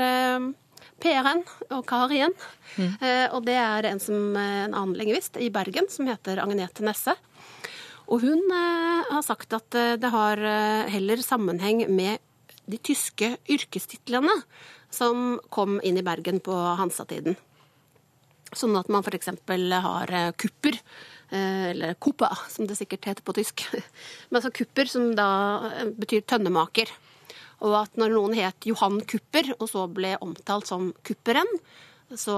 PR-en 1.02 1.42
og 1.76 1.82
Karien. 1.84 2.32
Mm. 2.78 2.94
og 3.36 3.42
det 3.44 3.58
er 3.60 3.88
en, 3.90 4.00
som, 4.00 4.16
en 4.32 4.72
annen 4.72 4.94
lingvist 4.96 5.36
i 5.36 5.50
Bergen 5.52 5.90
som 5.92 6.08
heter 6.08 6.40
Agnete 6.40 6.86
Nesse. 6.86 7.12
Og 8.12 8.20
hun 8.20 8.42
eh, 8.52 9.08
har 9.08 9.24
sagt 9.24 9.54
at 9.56 9.78
eh, 9.78 9.96
det 10.00 10.10
har 10.12 10.40
eh, 10.40 10.90
heller 10.92 11.22
sammenheng 11.24 11.86
med 11.88 12.20
de 12.68 12.78
tyske 12.78 13.32
yrkestitlene 13.50 14.34
som 14.92 15.40
kom 15.52 15.78
inn 15.80 15.96
i 15.96 16.04
Bergen 16.04 16.42
på 16.44 16.52
Hansa-tiden. 16.52 17.38
Sånn 18.52 18.76
at 18.76 18.90
man 18.92 19.00
f.eks. 19.00 19.30
har 19.48 20.10
kupper, 20.36 20.76
eller 21.32 21.94
kupa, 21.96 22.28
som 22.52 22.68
det 22.68 22.76
sikkert 22.76 23.08
heter 23.08 23.24
på 23.24 23.32
tysk. 23.38 23.64
Men 24.28 24.38
altså 24.38 24.52
kupper, 24.52 24.90
som 24.92 25.14
da 25.16 25.28
betyr 25.96 26.26
tønnemaker. 26.28 26.92
Og 27.64 27.78
at 27.80 27.96
når 27.96 28.12
noen 28.12 28.36
het 28.36 28.68
Johan 28.68 29.00
Kupper, 29.08 29.54
og 29.56 29.70
så 29.72 29.86
ble 29.88 30.12
omtalt 30.20 30.68
som 30.68 30.90
Kupperen, 31.08 31.48
så 32.18 32.36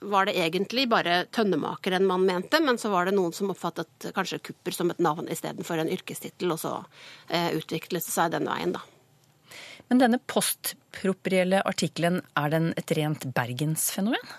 var 0.00 0.26
det 0.28 0.36
egentlig 0.38 0.88
bare 0.90 1.22
tønnemakeren 1.34 2.06
man 2.06 2.26
mente, 2.26 2.60
men 2.64 2.78
så 2.78 2.90
var 2.92 3.08
det 3.08 3.14
noen 3.16 3.34
som 3.36 3.52
oppfattet 3.52 4.10
kanskje 4.16 4.40
Kupper 4.50 4.74
som 4.74 4.90
et 4.92 5.02
navn 5.02 5.30
istedenfor 5.30 5.80
en 5.80 5.92
yrkestittel, 5.92 6.52
og 6.54 6.60
så 6.62 6.74
eh, 7.28 7.52
utviklet 7.58 8.04
det 8.04 8.14
seg 8.14 8.32
den 8.34 8.48
veien, 8.48 8.74
da. 8.76 8.84
Men 9.88 10.02
denne 10.02 10.20
postproprielle 10.28 11.62
artikkelen, 11.68 12.20
er 12.36 12.52
den 12.52 12.72
et 12.76 12.92
rent 12.98 13.24
bergensfenomen? 13.36 14.36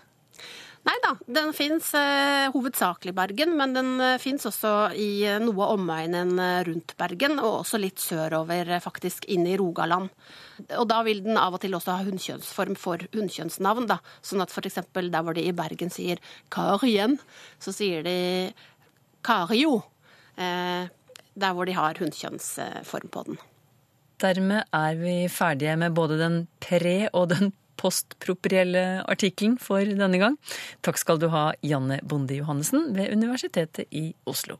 Nei 0.88 0.96
da, 1.04 1.12
den 1.28 1.52
fins 1.54 1.89
eh, 1.98 2.48
hovedsakelig 2.54 3.12
i 3.12 3.18
Bergen, 3.18 3.52
men 3.60 3.74
den 3.76 3.89
eh, 4.00 4.15
fins 4.22 4.48
også 4.48 4.72
i 4.96 5.26
eh, 5.28 5.39
noe 5.44 5.65
av 5.65 5.76
omegnen 5.76 6.32
eh, 6.39 6.62
rundt 6.70 6.96
Bergen, 7.00 7.36
og 7.42 7.65
også 7.65 7.82
litt 7.82 8.00
sørover, 8.00 8.72
eh, 8.78 8.82
faktisk 8.84 9.28
inn 9.30 9.44
i 9.50 9.58
Rogaland. 9.60 10.08
Og 10.80 10.88
da 10.89 11.02
vil 11.08 11.22
den 11.26 11.39
av 11.39 11.58
og 11.58 11.63
til 11.63 11.76
også 11.76 11.98
ha 11.98 12.08
hunnkjønnsform 12.08 12.80
for 12.80 13.04
hunnkjønnsnavn, 13.12 13.89
da. 13.92 14.00
Sånn 14.24 14.46
at 14.46 14.56
f.eks. 14.56 14.80
der 14.96 15.20
hvor 15.20 15.36
de 15.36 15.46
i 15.50 15.56
Bergen 15.56 15.92
sier 15.94 16.24
Karien, 16.54 17.20
så 17.60 17.76
sier 17.76 18.06
de 18.08 18.18
Kario. 19.26 19.82
Der 20.39 21.56
hvor 21.56 21.68
de 21.68 21.76
har 21.76 22.00
hunnkjønnsform 22.00 23.12
på 23.12 23.24
den. 23.28 23.39
Dermed 24.20 24.68
er 24.76 25.00
vi 25.00 25.15
ferdige 25.32 25.78
med 25.80 25.96
både 25.96 26.18
den 26.20 26.42
pre- 26.63 27.10
og 27.13 27.30
den 27.32 27.54
postproprielle 27.80 29.04
artikkelen 29.10 29.58
for 29.62 29.84
denne 29.88 30.20
gang. 30.22 30.36
Takk 30.86 31.00
skal 31.02 31.22
du 31.22 31.30
ha, 31.34 31.50
Janne 31.65 32.02
Bonde 32.04 32.38
Johannessen 32.38 32.92
ved 32.98 33.13
Universitetet 33.15 33.88
i 33.96 34.10
Oslo. 34.30 34.60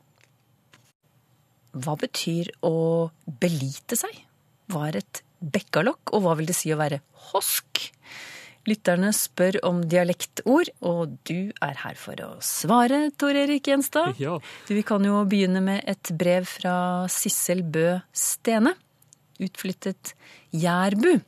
Hva 1.70 1.94
betyr 2.00 2.50
å 2.66 3.10
belite 3.40 3.98
seg? 3.98 4.16
Hva 4.70 4.88
er 4.88 5.02
et 5.04 5.22
bekkalokk, 5.40 6.12
og 6.14 6.24
hva 6.24 6.36
vil 6.38 6.50
det 6.50 6.58
si 6.58 6.72
å 6.74 6.80
være 6.80 7.00
hosk? 7.30 7.86
Lytterne 8.68 9.08
spør 9.16 9.56
om 9.64 9.80
dialektord, 9.88 10.68
og 10.84 11.14
du 11.28 11.50
er 11.64 11.78
her 11.80 11.96
for 11.98 12.20
å 12.26 12.30
svare, 12.44 13.06
Tor 13.16 13.38
Erik 13.38 13.70
Gjenstad. 13.70 14.18
Ja. 14.20 14.36
Du, 14.68 14.74
vi 14.76 14.84
kan 14.86 15.04
jo 15.06 15.22
begynne 15.28 15.62
med 15.64 15.86
et 15.88 16.12
brev 16.12 16.44
fra 16.50 16.74
Sissel 17.10 17.64
Bø 17.64 17.96
Stene. 18.12 18.74
Utflyttet 19.40 20.12
jærbu. 20.52 21.20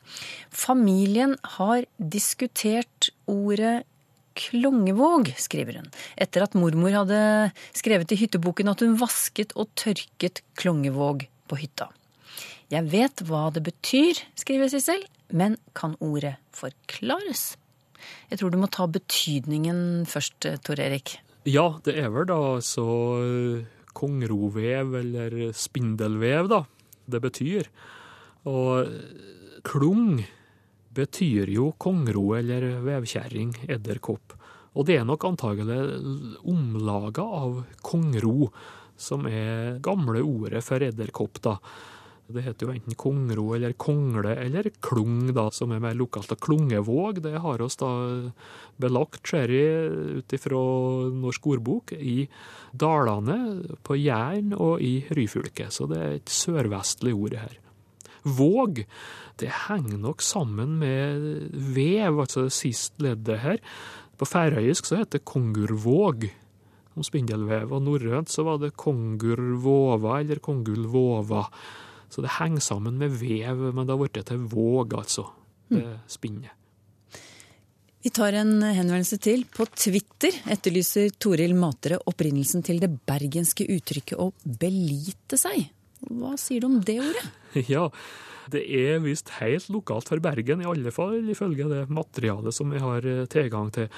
Familien 0.53 1.37
har 1.57 1.87
diskutert 1.97 3.11
ordet 3.31 3.83
Klongevåg, 4.39 5.29
skriver 5.37 5.81
hun, 5.81 5.89
etter 6.17 6.47
at 6.47 6.55
mormor 6.57 6.95
hadde 7.03 7.19
skrevet 7.77 8.15
i 8.15 8.21
hytteboken 8.23 8.71
at 8.73 8.85
hun 8.85 8.95
vasket 9.01 9.53
og 9.61 9.73
tørket 9.77 10.41
Klongevåg 10.61 11.27
på 11.51 11.59
hytta. 11.61 11.91
Jeg 12.73 12.89
vet 12.89 13.25
hva 13.29 13.51
det 13.53 13.65
betyr, 13.67 14.23
skriver 14.41 14.71
Sissel, 14.73 15.03
men 15.29 15.59
kan 15.77 15.99
ordet 16.01 16.39
forklares? 16.57 17.59
Jeg 18.33 18.41
tror 18.41 18.53
du 18.53 18.59
må 18.63 18.71
ta 18.73 18.87
betydningen 18.89 20.07
først, 20.09 20.49
Tor 20.65 20.81
Erik. 20.81 21.19
Ja, 21.45 21.69
det 21.85 21.99
er 22.01 22.09
vel 22.15 22.29
da 22.31 22.39
altså 22.55 22.87
kongrovev 23.93 24.97
eller 25.03 25.37
spindelvev, 25.53 26.49
da, 26.49 26.63
det 27.13 27.21
betyr. 27.21 27.69
Og 28.51 28.89
klung 29.67 30.23
betyr 30.93 31.51
jo 31.53 31.71
kongro 31.81 32.33
eller 32.37 32.83
vevkjerring, 32.85 33.55
edderkopp. 33.71 34.37
Og 34.73 34.89
det 34.89 34.99
er 34.99 35.09
nok 35.09 35.25
antagelig 35.29 35.79
omlaga 36.49 37.25
av 37.25 37.63
kongro, 37.85 38.51
som 38.97 39.27
er 39.29 39.79
gamle 39.85 40.23
ordet 40.25 40.63
for 40.65 40.85
edderkopp, 40.85 41.43
da. 41.45 41.57
Det 42.33 42.45
heter 42.47 42.65
jo 42.65 42.73
enten 42.73 42.97
kongro 42.97 43.51
eller 43.57 43.75
kongle 43.77 44.33
eller 44.41 44.71
klung, 44.81 45.27
da, 45.35 45.49
som 45.53 45.73
er 45.75 45.83
mer 45.83 45.97
lokalt. 45.99 46.33
Klungevåg, 46.41 47.21
det 47.25 47.35
har 47.45 47.65
oss 47.65 47.77
da 47.81 47.91
belagt, 48.81 49.21
ser 49.29 49.53
ut 49.53 50.33
ifra 50.33 50.63
Norsk 51.13 51.51
ordbok, 51.57 51.93
i 51.93 52.25
dalene, 52.73 53.39
på 53.85 53.99
Jæren 54.01 54.55
og 54.57 54.81
i 54.81 55.03
Ryfylke. 55.13 55.69
Så 55.75 55.91
det 55.91 56.01
er 56.01 56.17
et 56.21 56.33
sørvestlig 56.33 57.13
ord 57.13 57.37
her. 57.43 57.59
Våg, 58.23 58.85
det 59.41 59.51
henger 59.67 59.99
nok 59.99 60.23
sammen 60.23 60.79
med 60.81 61.51
vev, 61.75 62.21
altså 62.23 62.47
det 62.47 62.55
siste 62.55 63.03
leddet 63.03 63.43
her. 63.43 63.61
På 64.19 64.29
færøysk 64.29 64.87
så 64.87 65.01
heter 65.01 65.19
det 65.19 65.27
kongurvåg 65.29 66.29
om 66.93 67.07
spindelvev, 67.07 67.73
og 67.73 67.85
norrønt 67.87 68.31
så 68.31 68.45
var 68.47 68.61
det 68.63 68.75
kongurvåva 68.79 70.21
eller 70.21 70.43
kongulvåva. 70.45 71.47
Så 72.13 72.23
det 72.25 72.37
henger 72.39 72.61
sammen 72.61 72.99
med 73.01 73.15
vev, 73.17 73.71
men 73.73 73.87
det 73.87 73.95
har 73.95 74.03
blitt 74.03 74.27
til 74.29 74.43
våg, 74.53 74.99
altså. 75.01 75.31
Det 75.73 75.87
spinnet. 76.13 76.53
Vi 78.03 78.11
tar 78.11 78.35
en 78.35 78.57
henvendelse 78.67 79.17
til. 79.23 79.45
På 79.47 79.65
Twitter 79.71 80.35
etterlyser 80.51 81.13
Toril 81.23 81.55
Matre 81.55 82.01
opprinnelsen 82.11 82.65
til 82.67 82.81
det 82.83 82.91
bergenske 83.07 83.69
uttrykket 83.71 84.19
å 84.19 84.33
belite 84.43 85.39
seg. 85.39 85.69
Hva 86.11 86.35
sier 86.41 86.65
du 86.65 86.67
om 86.67 86.81
det 86.83 86.99
ordet? 86.99 87.29
Ja, 87.73 87.89
det 88.53 88.63
er 88.67 89.03
visst 89.05 89.37
helt 89.39 89.69
lokalt 89.71 90.11
for 90.11 90.23
Bergen, 90.23 90.63
i 90.63 90.69
alle 90.69 90.93
fall 90.95 91.31
ifølge 91.31 91.69
det 91.71 91.87
materialet 91.93 92.57
som 92.57 92.73
vi 92.73 92.83
har 92.83 93.07
eh, 93.07 93.25
tilgang 93.31 93.71
til. 93.75 93.89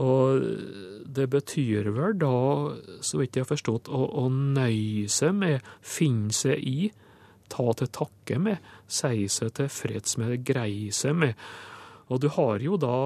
Og 0.00 0.40
det 1.04 1.26
betyr 1.28 1.90
vel 1.92 2.14
da, 2.20 2.36
så 3.04 3.20
vidt 3.20 3.36
jeg 3.36 3.44
har 3.44 3.50
forstått, 3.50 3.90
å, 3.92 4.06
å 4.22 4.28
nøye 4.30 5.10
seg 5.12 5.34
med, 5.36 5.66
finne 5.84 6.32
seg 6.32 6.62
i, 6.64 6.90
ta 7.50 7.66
til 7.76 7.90
takke 7.92 8.38
med, 8.40 8.70
si 8.88 9.26
seg 9.28 9.52
tilfreds 9.58 10.16
med, 10.22 10.38
greie 10.46 10.94
seg 10.94 11.18
med. 11.18 11.50
Og 12.10 12.22
du 12.22 12.30
har 12.32 12.62
jo 12.64 12.78
da 12.80 12.96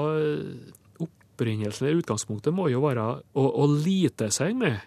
Opprinnelsen 1.05 1.89
i 1.89 1.97
utgangspunktet 1.99 2.55
må 2.55 2.69
jo 2.71 2.85
være 2.85 3.09
å, 3.35 3.43
å 3.43 3.65
lite 3.67 4.29
seg 4.31 4.55
med, 4.55 4.79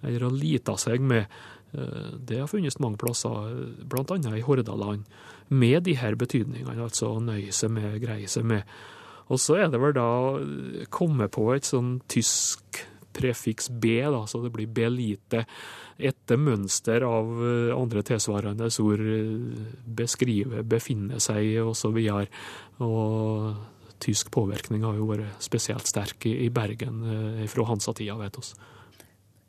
eller 0.00 0.24
å 0.24 0.32
lite 0.32 0.78
seg 0.80 1.02
med. 1.04 1.26
Eh, 1.72 2.12
Det 2.20 2.38
har 2.40 2.46
funnes 2.48 2.78
mange 2.80 2.98
plasser, 3.00 3.64
bl.a. 3.84 4.36
i 4.36 4.44
Hordaland, 4.44 5.04
med 5.48 5.82
de 5.84 5.94
her 5.96 6.14
betydningene, 6.14 6.82
altså 6.82 7.14
å 7.14 7.24
nøye 7.24 7.52
seg 7.52 7.72
med, 7.72 8.00
greie 8.02 8.28
seg 8.28 8.44
med. 8.44 8.62
Og 9.28 9.40
så 9.40 9.58
er 9.60 9.68
det 9.68 9.80
vel 9.80 9.96
da 9.96 10.08
komme 10.92 11.28
på 11.28 11.50
et 11.54 11.68
sånn 11.68 11.98
tysk 12.08 12.84
prefiks 13.18 13.68
B, 13.68 13.98
da, 14.04 14.22
så 14.28 14.40
det 14.44 14.52
blir 14.54 14.68
belite, 14.70 15.44
etter 15.98 16.38
mønster 16.38 17.02
av 17.02 17.32
eh, 17.42 17.72
andre 17.76 18.04
tilsvarende 18.06 18.70
ord, 18.84 19.02
eh, 19.02 19.74
beskrive, 19.98 20.62
befinne 20.62 21.20
seg 21.20 21.58
og 21.64 21.74
så 21.76 21.90
videre. 21.92 22.28
Og 22.84 23.98
tysk 23.98 24.30
påvirkning 24.30 24.84
har 24.86 24.94
jo 24.94 25.08
vært 25.10 25.42
spesielt 25.42 25.88
sterk 25.90 26.28
i 26.30 26.46
Bergen 26.54 27.00
fra 27.50 27.64
Hansa-tida, 27.66 28.14
vet 28.20 28.38
oss. 28.38 28.52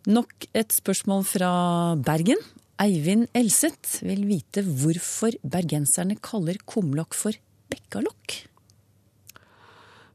Nok 0.08 0.46
et 0.56 0.72
spørsmål 0.72 1.26
fra 1.28 1.52
Bergen. 2.00 2.40
Eivind 2.80 3.28
Elseth 3.36 4.00
vil 4.08 4.22
vite 4.30 4.64
hvorfor 4.64 5.36
bergenserne 5.44 6.16
kaller 6.24 6.56
kumlokk 6.64 7.18
for 7.18 7.36
bekkalokk. 7.68 8.38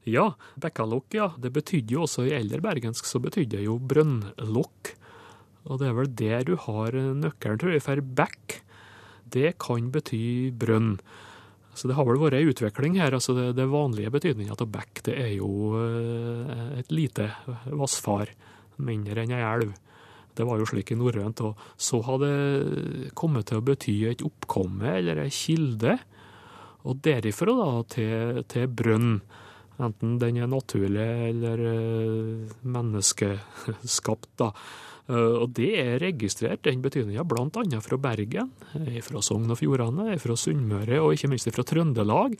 Ja, 0.09 0.31
bekkalokk, 0.57 1.13
ja. 1.13 1.27
Det 1.37 1.51
betydde 1.53 1.93
jo 1.93 2.05
også 2.07 2.25
i 2.25 2.33
eldre 2.33 2.63
bergensk 2.65 3.05
så 3.05 3.21
betydde 3.21 3.59
det 3.59 3.67
jo 3.67 3.77
brønnlokk. 3.77 4.95
Og 5.69 5.81
det 5.81 5.91
er 5.91 5.95
vel 5.97 6.09
der 6.17 6.49
du 6.49 6.55
har 6.65 6.97
nøkkelen, 7.21 7.61
tror 7.61 7.73
jeg, 7.75 7.85
for 7.85 8.01
bekk. 8.17 8.57
Det 9.37 9.53
kan 9.61 9.91
bety 9.93 10.49
brønn. 10.49 10.95
Så 11.75 11.89
det 11.89 11.97
har 11.97 12.07
vel 12.07 12.21
vært 12.21 12.39
ei 12.39 12.49
utvikling 12.49 12.97
her. 12.97 13.13
altså 13.13 13.37
Det, 13.37 13.51
det 13.57 13.69
vanlige 13.69 14.13
betydninga 14.13 14.57
av 14.57 14.69
bekk, 14.71 15.05
det 15.09 15.15
er 15.19 15.31
jo 15.35 15.75
eh, 15.77 16.79
et 16.81 16.93
lite 16.93 17.29
vassfar, 17.69 18.33
mindre 18.77 19.23
enn 19.23 19.35
ei 19.35 19.43
elv. 19.45 19.73
Det 20.35 20.43
var 20.43 20.59
jo 20.59 20.67
slik 20.67 20.91
i 20.91 20.99
norrønt. 20.99 21.41
Og 21.47 21.59
så 21.79 22.01
hadde 22.03 22.31
det 22.31 23.13
kommet 23.17 23.49
til 23.49 23.61
å 23.61 23.65
bety 23.65 23.95
et 24.09 24.25
oppkomme 24.25 24.97
eller 24.99 25.23
ei 25.23 25.31
kilde. 25.33 25.97
Og 26.85 26.99
derifra 27.05 27.55
da 27.57 27.69
til, 27.95 28.43
til 28.51 28.67
brønn. 28.69 29.19
Enten 29.75 30.19
den 30.21 30.37
er 30.39 30.47
naturlig 30.47 31.05
eller 31.29 31.63
eh, 31.67 32.51
menneskeskapt, 32.63 34.29
da. 34.39 34.51
Eh, 35.05 35.35
Og 35.37 35.51
det 35.53 35.69
er 35.77 35.99
registrert, 36.01 36.63
den 36.65 36.81
betydninga, 36.81 37.21
annet 37.21 37.83
fra 37.83 37.97
Bergen, 37.97 38.49
eh, 38.73 39.01
fra 39.01 39.21
Sogn 39.21 39.51
og 39.51 39.57
Fjordane, 39.57 40.17
fra 40.17 40.33
Sunnmøre 40.33 40.99
og 40.99 41.13
ikke 41.13 41.29
minst 41.29 41.51
fra 41.53 41.63
Trøndelag. 41.63 42.35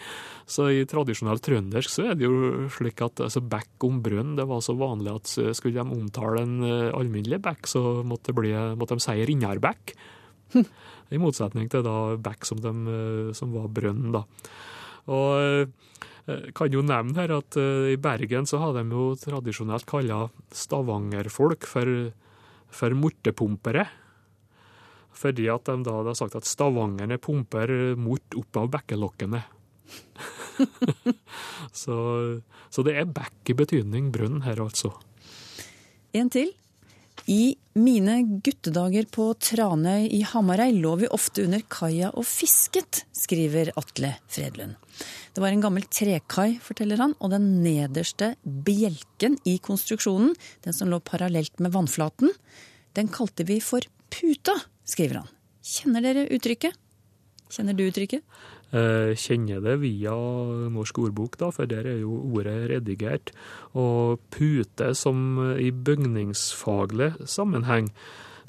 Så 0.47 0.71
i 0.73 0.85
tradisjonell 0.85 1.39
trøndersk 1.39 1.89
så 1.89 2.09
er 2.09 2.15
det 2.15 2.25
jo 2.25 2.67
slik 2.69 3.01
at 3.01 3.21
altså, 3.21 3.41
bekk 3.41 3.83
om 3.83 4.01
brønn, 4.01 4.35
det 4.35 4.47
var 4.47 4.61
så 4.61 4.73
vanlig 4.73 5.13
at 5.13 5.37
eh, 5.37 5.53
skulle 5.53 5.77
de 5.77 5.93
omtale 5.93 6.41
en 6.41 6.63
alminnelig 6.65 7.41
bekk, 7.41 7.67
så 7.67 8.03
måtte, 8.03 8.33
det 8.33 8.35
bli, 8.35 8.51
måtte 8.75 8.97
de 8.97 9.05
si 9.05 9.25
Rinnarbekk. 9.25 9.95
I 11.13 11.21
motsetning 11.21 11.69
til 11.69 11.83
da 11.85 12.17
bekk 12.17 12.45
som, 12.45 12.57
de, 12.57 12.73
som 13.37 13.53
var 13.53 13.69
brønn, 13.69 14.09
da. 14.11 14.23
Og 15.13 15.69
kan 16.57 16.73
jo 16.73 16.81
nevne 16.81 17.13
her 17.19 17.29
at 17.35 17.53
i 17.53 17.97
Bergen 18.01 18.47
så 18.49 18.57
har 18.57 18.73
de 18.73 18.81
jo 18.89 19.11
tradisjonelt 19.13 19.85
kalla 19.85 20.23
stavangerfolk 20.49 21.67
for, 21.69 22.09
for 22.75 22.95
mortepumpere. 22.97 23.85
Fordi 25.15 25.47
at 25.51 25.69
de 25.69 25.77
da 25.85 25.95
hadde 25.95 26.15
sagt 26.19 26.35
at 26.35 26.47
stavangerne 26.47 27.17
pumper 27.23 27.71
mort 27.99 28.35
opp 28.35 28.59
av 28.59 28.71
bekkelokkene. 28.75 29.41
så, 31.83 31.97
så 32.69 32.85
det 32.87 32.97
er 32.99 33.09
bekk 33.15 33.53
i 33.53 33.57
betydning 33.57 34.11
brønn 34.15 34.43
her, 34.45 34.59
altså. 34.63 34.91
En 36.15 36.31
til. 36.31 36.51
I 37.25 37.55
mine 37.73 38.19
guttedager 38.45 39.07
på 39.09 39.31
Tranøy 39.41 40.03
i 40.13 40.19
Hamarøy 40.29 40.75
lå 40.77 40.91
vi 41.01 41.07
ofte 41.09 41.41
under 41.47 41.63
kaia 41.73 42.11
og 42.13 42.27
fisket, 42.29 43.01
skriver 43.17 43.71
Atle 43.81 44.11
Fredlund. 44.29 44.75
Det 45.33 45.41
var 45.41 45.49
en 45.49 45.63
gammel 45.63 45.87
trekai, 45.89 46.59
forteller 46.61 47.01
han, 47.01 47.15
og 47.17 47.33
den 47.33 47.47
nederste 47.63 48.35
bjelken 48.45 49.39
i 49.49 49.57
konstruksjonen, 49.57 50.35
den 50.61 50.77
som 50.77 50.91
lå 50.93 51.01
parallelt 51.01 51.57
med 51.57 51.73
vannflaten, 51.73 52.29
den 52.93 53.09
kalte 53.09 53.47
vi 53.49 53.57
for 53.57 53.81
puta, 54.13 54.53
skriver 54.85 55.23
han. 55.23 55.33
Kjenner 55.65 56.05
dere 56.05 56.27
uttrykket? 56.29 56.77
Kjenner 57.49 57.73
du 57.73 57.87
uttrykket? 57.87 58.21
Eh, 58.75 59.13
kjenner 59.15 59.61
det 59.63 59.77
via 59.79 60.13
Norsk 60.73 60.97
ordbok, 61.05 61.37
da, 61.39 61.47
for 61.53 61.69
der 61.69 61.85
er 61.87 61.99
jo 62.01 62.17
ordet 62.35 62.57
redigert. 62.73 63.31
Og 63.77 64.19
pute 64.33 64.89
som 64.97 65.37
i 65.55 65.69
bygningsfaglig 65.71 67.13
sammenheng, 67.29 67.87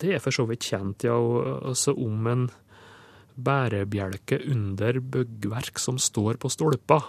det 0.03 0.17
er 0.17 0.25
for 0.25 0.35
så 0.35 0.49
vidt 0.49 0.67
kjent, 0.67 1.07
ja, 1.07 1.15
altså 1.15 1.95
om 1.95 2.27
en 2.33 2.49
bærebjelke 3.37 4.41
under 4.51 4.99
byggverk 4.99 5.79
som 5.79 6.01
står 6.01 6.41
på 6.43 6.51
stolper. 6.51 7.07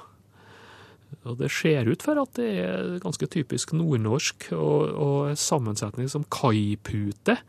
Og 1.23 1.39
det 1.39 1.49
ser 1.55 1.87
ut 1.87 2.03
for 2.03 2.19
at 2.21 2.37
det 2.37 2.51
er 2.67 2.95
ganske 3.01 3.31
typisk 3.31 3.73
nordnorsk, 3.73 4.51
og, 4.53 4.93
og 4.93 5.37
sammensetning 5.39 6.11
som 6.11 6.27
kaipute, 6.29 7.39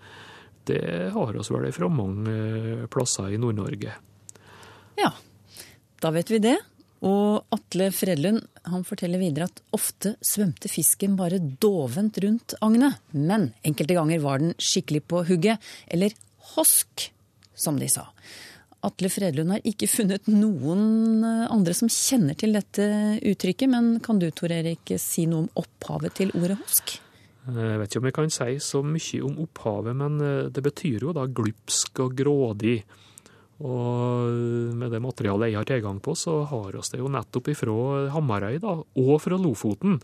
det 0.69 0.83
har 1.13 1.39
oss 1.41 1.53
vel 1.53 1.69
fra 1.75 1.89
mange 1.93 2.87
plasser 2.93 3.35
i 3.35 3.41
Nord-Norge. 3.41 3.95
Ja, 4.99 5.13
da 6.03 6.13
vet 6.15 6.31
vi 6.31 6.43
det. 6.43 6.57
Og 7.07 7.45
Atle 7.55 7.93
Fredlund 7.95 8.43
han 8.67 8.83
forteller 8.87 9.21
videre 9.23 9.47
at 9.47 9.61
ofte 9.77 10.17
svømte 10.25 10.71
fisken 10.71 11.15
bare 11.19 11.39
dovent 11.39 12.19
rundt 12.25 12.57
agnet, 12.65 12.99
men 13.15 13.53
enkelte 13.67 13.95
ganger 13.95 14.23
var 14.25 14.43
den 14.43 14.57
skikkelig 14.59 15.05
på 15.07 15.23
hugget, 15.29 15.63
eller 15.87 16.15
hosk, 16.57 17.11
som 17.55 17.79
de 17.79 17.87
sa. 17.93 18.09
Atle 18.87 19.11
Fredlund 19.11 19.55
har 19.55 19.65
ikke 19.67 19.89
funnet 19.91 20.27
noen 20.31 21.23
andre 21.27 21.75
som 21.75 21.91
kjenner 21.91 22.39
til 22.39 22.55
dette 22.55 22.85
uttrykket, 23.27 23.71
men 23.71 23.97
kan 24.03 24.19
du 24.19 24.29
Tor 24.31 24.55
Erik 24.55 24.95
si 25.03 25.27
noe 25.31 25.47
om 25.47 25.51
opphavet 25.63 26.19
til 26.19 26.35
ordet 26.39 26.59
hosk? 26.61 26.99
Jeg 27.49 27.81
vet 27.81 27.91
ikke 27.91 28.03
om 28.03 28.09
jeg 28.11 28.17
kan 28.19 28.35
si 28.35 28.59
så 28.61 28.83
mye 28.85 29.23
om 29.25 29.39
opphavet, 29.47 29.99
men 30.03 30.19
det 30.53 30.63
betyr 30.67 31.07
jo 31.07 31.15
da 31.17 31.25
glupsk 31.31 32.03
og 32.05 32.19
grådig. 32.19 32.81
Og 33.59 34.31
med 34.79 34.93
det 34.95 35.01
materialet 35.03 35.51
jeg 35.51 35.59
har 35.59 35.67
tilgang 35.67 35.99
på, 36.03 36.15
så 36.15 36.45
har 36.47 36.77
oss 36.79 36.93
det 36.93 37.01
jo 37.01 37.11
nettopp 37.11 37.51
ifra 37.51 37.75
Hamarøy 38.15 38.61
da, 38.63 38.77
og 38.79 39.15
fra 39.25 39.39
Lofoten. 39.41 39.99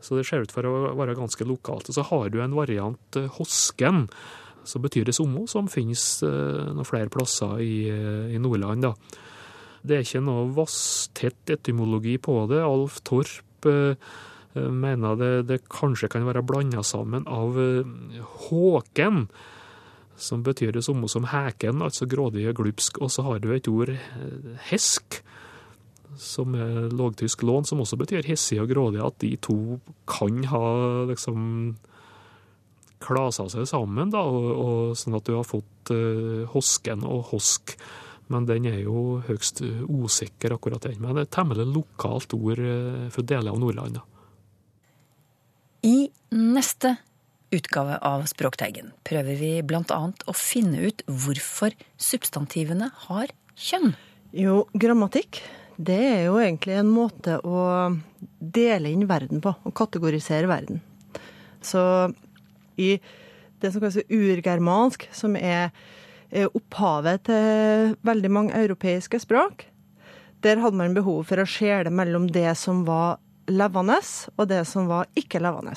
Så 0.00 0.16
det 0.16 0.26
ser 0.28 0.44
ut 0.44 0.52
for 0.52 0.68
å 0.68 0.92
være 0.98 1.16
ganske 1.16 1.46
lokalt. 1.48 1.88
Og 1.88 1.96
så 1.96 2.04
har 2.10 2.28
du 2.32 2.40
en 2.44 2.56
variant, 2.56 3.20
Hosken, 3.36 4.06
som 4.68 4.84
betyr 4.84 5.08
det 5.08 5.16
samme, 5.16 5.46
som 5.48 5.68
finnes 5.72 6.04
noen 6.24 6.88
flere 6.88 7.12
plasser 7.12 7.60
i, 7.64 7.88
i 8.36 8.40
Nordland. 8.40 8.84
da. 8.84 8.94
Det 9.80 9.96
er 9.96 10.04
ikke 10.04 10.24
noe 10.24 10.48
vasstett 10.56 11.54
etymologi 11.54 12.18
på 12.20 12.42
det. 12.50 12.60
Alf 12.64 13.00
Torp 13.06 13.68
eh, 13.68 14.10
mener 14.52 15.16
det, 15.16 15.32
det 15.48 15.62
kanskje 15.72 16.10
kan 16.12 16.26
være 16.28 16.44
blanda 16.44 16.84
sammen 16.84 17.24
av 17.30 17.56
Håken 18.50 19.24
som 20.20 20.44
betyr 20.44 20.74
det 20.76 20.84
samme 20.84 21.08
som 21.08 21.26
heken, 21.30 21.82
altså 21.84 22.08
grådig 22.10 22.46
og 22.50 22.60
glupsk. 22.60 23.00
Og 23.00 23.12
så 23.12 23.24
har 23.26 23.40
du 23.40 23.50
et 23.54 23.68
ord, 23.70 23.92
hesk, 24.68 25.20
som 26.20 26.54
er 26.58 26.90
lågtysk 26.92 27.42
lån, 27.46 27.68
som 27.68 27.80
også 27.80 27.98
betyr 28.00 28.28
hissig 28.28 28.60
og 28.60 28.68
grådig. 28.72 29.00
At 29.04 29.18
de 29.22 29.32
to 29.40 29.78
kan 30.10 30.42
ha 30.50 30.66
liksom 31.08 31.40
klasa 33.00 33.48
seg 33.48 33.64
sammen, 33.70 34.12
da, 34.12 34.20
og, 34.28 34.48
og 34.52 34.98
sånn 34.98 35.16
at 35.16 35.26
du 35.26 35.34
har 35.38 35.48
fått 35.48 35.92
uh, 35.94 36.44
hosken 36.52 37.06
og 37.08 37.30
hosk. 37.32 37.76
Men 38.30 38.46
den 38.46 38.68
er 38.70 38.82
jo 38.84 39.22
høgst 39.26 39.62
usikker, 39.88 40.54
akkurat 40.54 40.84
den. 40.86 41.00
Men 41.00 41.16
det 41.16 41.24
er 41.24 41.30
et 41.30 41.34
temmelig 41.34 41.66
lokalt 41.72 42.36
ord 42.36 42.60
uh, 42.60 43.06
for 43.14 43.26
deler 43.26 43.54
av 43.54 43.62
Nordland. 43.62 44.02
I 45.88 46.10
neste 46.36 46.98
utgave 47.54 47.98
av 48.06 48.26
Språkteigen 48.30 48.92
prøver 49.06 49.38
vi 49.40 49.52
bl.a. 49.66 50.00
å 50.10 50.34
finne 50.36 50.84
ut 50.86 51.02
hvorfor 51.06 51.74
substantivene 52.00 52.90
har 53.06 53.32
kjønn. 53.58 53.94
Jo, 54.36 54.62
grammatikk 54.78 55.42
det 55.80 55.96
er 55.96 56.22
jo 56.26 56.36
egentlig 56.40 56.76
en 56.76 56.90
måte 56.92 57.38
å 57.46 57.60
dele 58.38 58.90
inn 58.92 59.06
verden 59.08 59.40
på, 59.40 59.54
å 59.64 59.72
kategorisere 59.72 60.50
verden. 60.50 60.82
Så 61.64 61.80
i 62.80 62.98
det 63.60 63.70
som 63.72 63.80
kalles 63.80 64.00
urgermansk, 64.04 65.06
som 65.16 65.36
er 65.36 65.72
opphavet 66.52 67.24
til 67.30 67.96
veldig 68.06 68.32
mange 68.32 68.60
europeiske 68.60 69.22
språk, 69.24 69.64
der 70.44 70.60
hadde 70.60 70.78
man 70.78 70.96
behov 70.96 71.24
for 71.28 71.40
å 71.40 71.48
skjele 71.48 71.92
mellom 71.92 72.28
det 72.32 72.52
som 72.60 72.84
var 72.86 73.18
levende, 73.50 73.98
og 74.36 74.48
det 74.52 74.62
som 74.68 74.88
var 74.88 75.08
ikke 75.18 75.40
levende. 75.42 75.74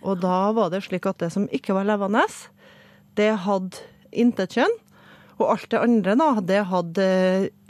Og 0.00 0.20
da 0.22 0.50
var 0.56 0.70
det 0.72 0.82
slik 0.86 1.08
at 1.08 1.20
det 1.22 1.30
som 1.34 1.48
ikke 1.54 1.76
var 1.76 1.88
levende, 1.88 2.24
det 3.18 3.32
hadde 3.44 3.82
intet 4.10 4.56
kjønn. 4.56 4.76
Og 5.40 5.46
alt 5.54 5.70
det 5.72 5.80
andre, 5.80 6.16
da, 6.20 6.30
det 6.44 6.60
hadde 6.68 7.08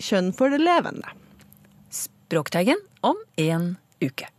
kjønn 0.02 0.32
for 0.36 0.50
det 0.50 0.60
levende. 0.62 1.14
Språkteigen 1.94 2.82
om 3.06 3.18
en 3.38 3.72
uke. 4.02 4.30